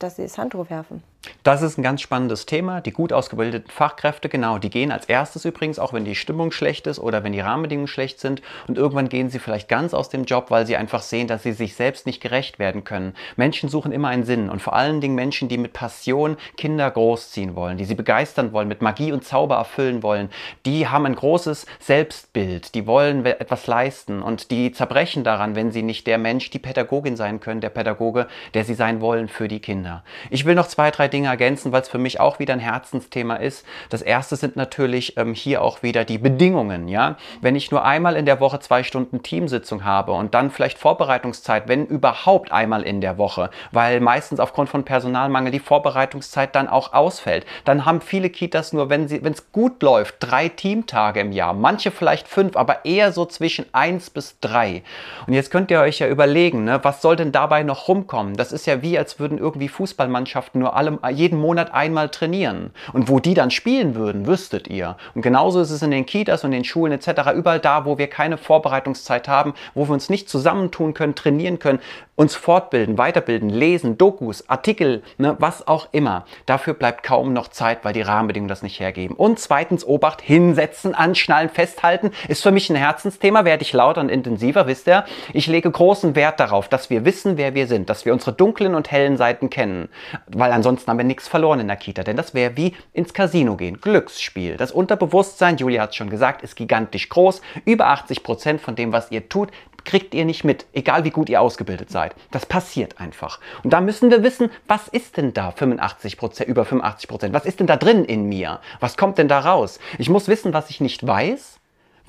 dass 0.00 0.16
sie 0.16 0.22
das 0.22 0.38
Handtuch 0.38 0.70
werfen. 0.70 1.04
Das 1.42 1.62
ist 1.62 1.78
ein 1.78 1.82
ganz 1.82 2.00
spannendes 2.00 2.46
Thema. 2.46 2.80
Die 2.80 2.92
gut 2.92 3.12
ausgebildeten 3.12 3.70
Fachkräfte, 3.70 4.28
genau, 4.28 4.58
die 4.58 4.70
gehen 4.70 4.92
als 4.92 5.06
erstes 5.06 5.44
übrigens, 5.44 5.78
auch 5.78 5.92
wenn 5.92 6.04
die 6.04 6.14
Stimmung 6.14 6.52
schlecht 6.52 6.86
ist 6.86 7.00
oder 7.00 7.24
wenn 7.24 7.32
die 7.32 7.40
Rahmenbedingungen 7.40 7.88
schlecht 7.88 8.20
sind. 8.20 8.40
Und 8.68 8.78
irgendwann 8.78 9.08
gehen 9.08 9.28
sie 9.28 9.40
vielleicht 9.40 9.68
ganz 9.68 9.94
aus 9.94 10.08
dem 10.08 10.24
Job, 10.24 10.50
weil 10.50 10.66
sie 10.66 10.76
einfach 10.76 11.02
sehen, 11.02 11.26
dass 11.26 11.42
sie 11.42 11.52
sich 11.52 11.74
selbst 11.74 12.06
nicht 12.06 12.20
gerecht 12.20 12.58
werden 12.58 12.84
können. 12.84 13.14
Menschen 13.36 13.68
suchen 13.68 13.92
immer 13.92 14.08
einen 14.08 14.24
Sinn 14.24 14.48
und 14.48 14.62
vor 14.62 14.74
allen 14.74 15.00
Dingen 15.00 15.16
Menschen, 15.16 15.48
die 15.48 15.58
mit 15.58 15.72
Passion 15.72 16.36
Kinder 16.56 16.88
großziehen 16.90 17.56
wollen, 17.56 17.78
die 17.78 17.84
sie 17.84 17.96
begeistern 17.96 18.52
wollen, 18.52 18.68
mit 18.68 18.82
Magie 18.82 19.12
und 19.12 19.24
Zauber 19.24 19.56
erfüllen 19.56 20.02
wollen, 20.02 20.30
die 20.66 20.86
haben 20.86 21.06
ein 21.06 21.16
großes 21.16 21.66
Selbstbild, 21.80 22.74
die 22.74 22.86
wollen 22.86 23.26
etwas 23.26 23.66
leisten 23.66 24.22
und 24.22 24.50
die 24.52 24.70
zerbrechen 24.70 25.24
daran, 25.24 25.56
wenn 25.56 25.72
sie 25.72 25.82
nicht 25.82 26.06
der 26.06 26.18
Mensch, 26.18 26.50
die 26.50 26.58
Pädagogin 26.58 27.16
sein 27.16 27.40
können, 27.40 27.60
der 27.60 27.70
Pädagoge, 27.70 28.28
der 28.54 28.64
sie 28.64 28.74
sein 28.74 29.00
wollen 29.00 29.28
für 29.28 29.48
die 29.48 29.60
Kinder. 29.60 30.04
Ich 30.30 30.44
will 30.44 30.54
noch 30.54 30.68
zwei, 30.68 30.90
drei 30.90 31.07
Dinge 31.08 31.28
ergänzen, 31.28 31.72
weil 31.72 31.82
es 31.82 31.88
für 31.88 31.98
mich 31.98 32.20
auch 32.20 32.38
wieder 32.38 32.54
ein 32.54 32.60
Herzensthema 32.60 33.36
ist. 33.36 33.64
Das 33.90 34.02
erste 34.02 34.36
sind 34.36 34.56
natürlich 34.56 35.16
ähm, 35.16 35.34
hier 35.34 35.62
auch 35.62 35.82
wieder 35.82 36.04
die 36.04 36.18
Bedingungen. 36.18 36.88
Ja? 36.88 37.16
Wenn 37.40 37.56
ich 37.56 37.70
nur 37.70 37.84
einmal 37.84 38.16
in 38.16 38.26
der 38.26 38.40
Woche 38.40 38.60
zwei 38.60 38.82
Stunden 38.82 39.22
Teamsitzung 39.22 39.84
habe 39.84 40.12
und 40.12 40.34
dann 40.34 40.50
vielleicht 40.50 40.78
Vorbereitungszeit, 40.78 41.68
wenn 41.68 41.86
überhaupt 41.86 42.52
einmal 42.52 42.82
in 42.82 43.00
der 43.00 43.18
Woche, 43.18 43.50
weil 43.72 44.00
meistens 44.00 44.40
aufgrund 44.40 44.68
von 44.68 44.84
Personalmangel 44.84 45.52
die 45.52 45.58
Vorbereitungszeit 45.58 46.54
dann 46.54 46.68
auch 46.68 46.92
ausfällt, 46.92 47.46
dann 47.64 47.84
haben 47.84 48.00
viele 48.00 48.30
Kitas 48.30 48.72
nur, 48.72 48.90
wenn 48.90 49.04
es 49.04 49.52
gut 49.52 49.82
läuft, 49.82 50.16
drei 50.20 50.48
Teamtage 50.48 51.20
im 51.20 51.32
Jahr. 51.32 51.54
Manche 51.54 51.90
vielleicht 51.90 52.28
fünf, 52.28 52.56
aber 52.56 52.84
eher 52.84 53.12
so 53.12 53.24
zwischen 53.24 53.66
eins 53.72 54.10
bis 54.10 54.38
drei. 54.40 54.82
Und 55.26 55.34
jetzt 55.34 55.50
könnt 55.50 55.70
ihr 55.70 55.80
euch 55.80 55.98
ja 55.98 56.08
überlegen, 56.08 56.64
ne, 56.64 56.80
was 56.82 57.02
soll 57.02 57.16
denn 57.16 57.32
dabei 57.32 57.62
noch 57.62 57.88
rumkommen? 57.88 58.36
Das 58.36 58.52
ist 58.52 58.66
ja 58.66 58.82
wie, 58.82 58.98
als 58.98 59.18
würden 59.18 59.38
irgendwie 59.38 59.68
Fußballmannschaften 59.68 60.60
nur 60.60 60.76
alle 60.76 60.97
jeden 61.10 61.38
Monat 61.38 61.72
einmal 61.72 62.08
trainieren. 62.08 62.70
Und 62.92 63.08
wo 63.08 63.20
die 63.20 63.34
dann 63.34 63.50
spielen 63.50 63.94
würden, 63.94 64.26
wüsstet 64.26 64.68
ihr. 64.68 64.96
Und 65.14 65.22
genauso 65.22 65.60
ist 65.60 65.70
es 65.70 65.82
in 65.82 65.90
den 65.90 66.06
Kitas 66.06 66.44
und 66.44 66.50
den 66.50 66.64
Schulen 66.64 66.92
etc. 66.92 67.32
Überall 67.34 67.60
da, 67.60 67.84
wo 67.84 67.98
wir 67.98 68.08
keine 68.08 68.38
Vorbereitungszeit 68.38 69.28
haben, 69.28 69.54
wo 69.74 69.88
wir 69.88 69.92
uns 69.92 70.10
nicht 70.10 70.28
zusammentun 70.28 70.94
können, 70.94 71.14
trainieren 71.14 71.58
können, 71.58 71.80
uns 72.18 72.34
fortbilden, 72.34 72.98
weiterbilden, 72.98 73.48
lesen, 73.48 73.96
Dokus, 73.96 74.48
Artikel, 74.48 75.04
ne, 75.18 75.36
was 75.38 75.68
auch 75.68 75.86
immer. 75.92 76.24
Dafür 76.46 76.74
bleibt 76.74 77.04
kaum 77.04 77.32
noch 77.32 77.46
Zeit, 77.46 77.84
weil 77.84 77.92
die 77.92 78.02
Rahmenbedingungen 78.02 78.48
das 78.48 78.64
nicht 78.64 78.80
hergeben. 78.80 79.14
Und 79.14 79.38
zweitens, 79.38 79.86
Obacht, 79.86 80.20
hinsetzen, 80.20 80.96
anschnallen, 80.96 81.48
festhalten, 81.48 82.10
ist 82.26 82.42
für 82.42 82.50
mich 82.50 82.68
ein 82.70 82.76
Herzensthema, 82.76 83.44
werde 83.44 83.62
ich 83.62 83.72
lauter 83.72 84.00
und 84.00 84.08
intensiver, 84.08 84.66
wisst 84.66 84.88
ihr. 84.88 85.04
Ich 85.32 85.46
lege 85.46 85.70
großen 85.70 86.16
Wert 86.16 86.40
darauf, 86.40 86.68
dass 86.68 86.90
wir 86.90 87.04
wissen, 87.04 87.36
wer 87.36 87.54
wir 87.54 87.68
sind, 87.68 87.88
dass 87.88 88.04
wir 88.04 88.12
unsere 88.12 88.32
dunklen 88.32 88.74
und 88.74 88.90
hellen 88.90 89.16
Seiten 89.16 89.48
kennen, 89.48 89.88
weil 90.26 90.50
ansonsten 90.50 90.90
haben 90.90 90.98
wir 90.98 91.04
nichts 91.04 91.28
verloren 91.28 91.60
in 91.60 91.68
der 91.68 91.76
Kita, 91.76 92.02
denn 92.02 92.16
das 92.16 92.34
wäre 92.34 92.56
wie 92.56 92.74
ins 92.92 93.14
Casino 93.14 93.56
gehen, 93.56 93.80
Glücksspiel. 93.80 94.56
Das 94.56 94.72
Unterbewusstsein, 94.72 95.56
Julia 95.56 95.82
hat 95.82 95.90
es 95.90 95.96
schon 95.96 96.10
gesagt, 96.10 96.42
ist 96.42 96.56
gigantisch 96.56 97.08
groß. 97.10 97.42
Über 97.64 97.86
80 97.86 98.24
Prozent 98.24 98.60
von 98.60 98.74
dem, 98.74 98.90
was 98.90 99.12
ihr 99.12 99.28
tut, 99.28 99.52
kriegt 99.88 100.14
ihr 100.14 100.26
nicht 100.26 100.44
mit, 100.44 100.66
egal 100.74 101.04
wie 101.04 101.10
gut 101.10 101.30
ihr 101.30 101.40
ausgebildet 101.40 101.90
seid. 101.90 102.14
Das 102.30 102.44
passiert 102.44 103.00
einfach. 103.00 103.40
Und 103.64 103.72
da 103.72 103.80
müssen 103.80 104.10
wir 104.10 104.22
wissen, 104.22 104.50
was 104.66 104.86
ist 104.86 105.16
denn 105.16 105.32
da 105.32 105.50
85 105.50 106.18
über 106.46 106.66
85 106.66 107.08
Prozent? 107.08 107.34
Was 107.34 107.46
ist 107.46 107.58
denn 107.58 107.66
da 107.66 107.76
drin 107.76 108.04
in 108.04 108.24
mir? 108.28 108.60
Was 108.80 108.98
kommt 108.98 109.16
denn 109.16 109.28
da 109.28 109.40
raus? 109.40 109.80
Ich 109.96 110.10
muss 110.10 110.28
wissen, 110.28 110.52
was 110.52 110.68
ich 110.68 110.82
nicht 110.82 111.06
weiß 111.06 111.57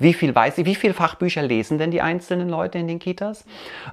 wie 0.00 0.14
viel 0.14 0.34
weiß 0.34 0.56
sie, 0.56 0.64
wie 0.64 0.74
viele 0.74 0.94
Fachbücher 0.94 1.42
lesen 1.42 1.78
denn 1.78 1.90
die 1.90 2.00
einzelnen 2.00 2.48
Leute 2.48 2.78
in 2.78 2.88
den 2.88 2.98
Kitas? 2.98 3.44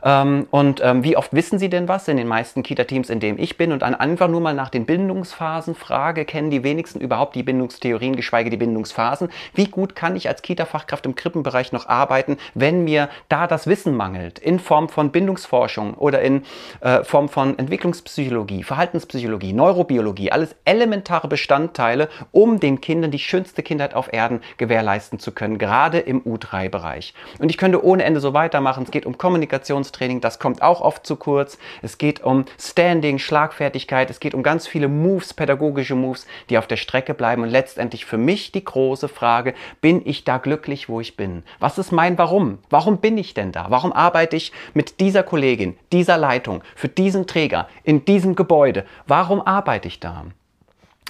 Ähm, 0.03 0.47
und 0.49 0.81
ähm, 0.83 1.03
wie 1.03 1.17
oft 1.17 1.33
wissen 1.33 1.59
sie 1.59 1.69
denn 1.69 1.87
was 1.87 2.07
in 2.07 2.17
den 2.17 2.27
meisten 2.27 2.63
Kita-Teams, 2.63 3.09
in 3.09 3.19
denen 3.19 3.37
ich 3.37 3.57
bin? 3.57 3.71
Und 3.71 3.81
dann 3.81 3.93
einfach 3.93 4.27
nur 4.27 4.41
mal 4.41 4.53
nach 4.53 4.69
den 4.69 4.85
Bindungsphasen 4.85 5.75
frage, 5.75 6.25
kennen 6.25 6.49
die 6.49 6.63
wenigsten 6.63 7.01
überhaupt 7.01 7.35
die 7.35 7.43
Bindungstheorien, 7.43 8.15
geschweige 8.15 8.49
die 8.49 8.57
Bindungsphasen? 8.57 9.29
Wie 9.53 9.67
gut 9.67 9.95
kann 9.95 10.15
ich 10.15 10.29
als 10.29 10.41
Kita-Fachkraft 10.41 11.05
im 11.05 11.15
Krippenbereich 11.15 11.73
noch 11.73 11.87
arbeiten, 11.87 12.37
wenn 12.53 12.85
mir 12.85 13.09
da 13.27 13.45
das 13.45 13.67
Wissen 13.67 13.95
mangelt? 13.95 14.39
In 14.39 14.59
Form 14.59 14.87
von 14.87 15.11
Bindungsforschung 15.11 15.93
oder 15.95 16.21
in 16.21 16.43
äh, 16.79 17.03
Form 17.03 17.27
von 17.27 17.59
Entwicklungspsychologie, 17.59 18.63
Verhaltenspsychologie, 18.63 19.51
Neurobiologie, 19.51 20.31
alles 20.31 20.55
elementare 20.63 21.27
Bestandteile, 21.27 22.07
um 22.31 22.61
den 22.61 22.79
Kindern 22.79 23.11
die 23.11 23.19
schönste 23.19 23.61
Kindheit 23.61 23.93
auf 23.93 24.11
Erden 24.13 24.41
gewährleisten 24.57 25.19
zu 25.19 25.33
können, 25.33 25.57
gerade 25.57 25.96
gerade 25.97 26.09
im 26.09 26.21
U3-Bereich. 26.21 27.13
Und 27.39 27.49
ich 27.49 27.57
könnte 27.57 27.83
ohne 27.83 28.03
Ende 28.03 28.19
so 28.19 28.33
weitermachen. 28.33 28.83
Es 28.83 28.91
geht 28.91 29.05
um 29.05 29.17
Kommunikationstraining, 29.17 30.21
das 30.21 30.39
kommt 30.39 30.61
auch 30.61 30.81
oft 30.81 31.05
zu 31.05 31.15
kurz. 31.15 31.57
Es 31.81 31.97
geht 31.97 32.23
um 32.23 32.45
Standing, 32.59 33.19
Schlagfertigkeit, 33.19 34.09
es 34.09 34.19
geht 34.19 34.33
um 34.33 34.43
ganz 34.43 34.67
viele 34.67 34.87
Moves, 34.87 35.33
pädagogische 35.33 35.95
Moves, 35.95 36.27
die 36.49 36.57
auf 36.57 36.67
der 36.67 36.77
Strecke 36.77 37.13
bleiben. 37.13 37.43
Und 37.43 37.49
letztendlich 37.49 38.05
für 38.05 38.17
mich 38.17 38.51
die 38.51 38.63
große 38.63 39.07
Frage, 39.07 39.53
bin 39.81 40.01
ich 40.05 40.23
da 40.23 40.37
glücklich, 40.37 40.89
wo 40.89 41.01
ich 41.01 41.15
bin? 41.15 41.43
Was 41.59 41.77
ist 41.77 41.91
mein 41.91 42.17
Warum? 42.17 42.59
Warum 42.69 42.97
bin 42.97 43.17
ich 43.17 43.33
denn 43.33 43.51
da? 43.51 43.67
Warum 43.69 43.93
arbeite 43.93 44.35
ich 44.35 44.51
mit 44.73 44.99
dieser 44.99 45.23
Kollegin, 45.23 45.77
dieser 45.91 46.17
Leitung, 46.17 46.63
für 46.75 46.89
diesen 46.89 47.27
Träger, 47.27 47.67
in 47.83 48.05
diesem 48.05 48.35
Gebäude? 48.35 48.85
Warum 49.07 49.41
arbeite 49.41 49.87
ich 49.87 49.99
da? 49.99 50.25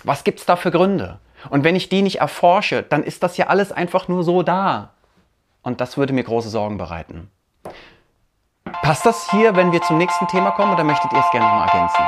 Was 0.04 0.24
gibt 0.24 0.40
es 0.40 0.46
da 0.46 0.56
für 0.56 0.72
Gründe? 0.72 1.20
Und 1.50 1.64
wenn 1.64 1.76
ich 1.76 1.90
die 1.90 2.02
nicht 2.02 2.20
erforsche, 2.20 2.84
dann 2.84 3.04
ist 3.04 3.24
das 3.24 3.38
ja 3.38 3.48
alles 3.48 3.72
einfach 3.72 4.08
nur 4.08 4.24
so 4.24 4.44
da. 4.44 4.92
Und 5.64 5.82
das 5.82 5.98
würde 5.98 6.14
mir 6.14 6.24
große 6.24 6.50
Sorgen 6.50 6.78
bereiten. 6.78 7.30
Passt 8.82 9.06
das 9.06 9.30
hier, 9.32 9.56
wenn 9.56 9.72
wir 9.72 9.82
zum 9.82 9.98
nächsten 9.98 10.28
Thema 10.28 10.52
kommen, 10.52 10.74
oder 10.74 10.84
möchtet 10.84 11.12
ihr 11.14 11.20
es 11.20 11.32
gerne 11.32 11.48
noch 11.48 11.68
ergänzen? 11.68 12.04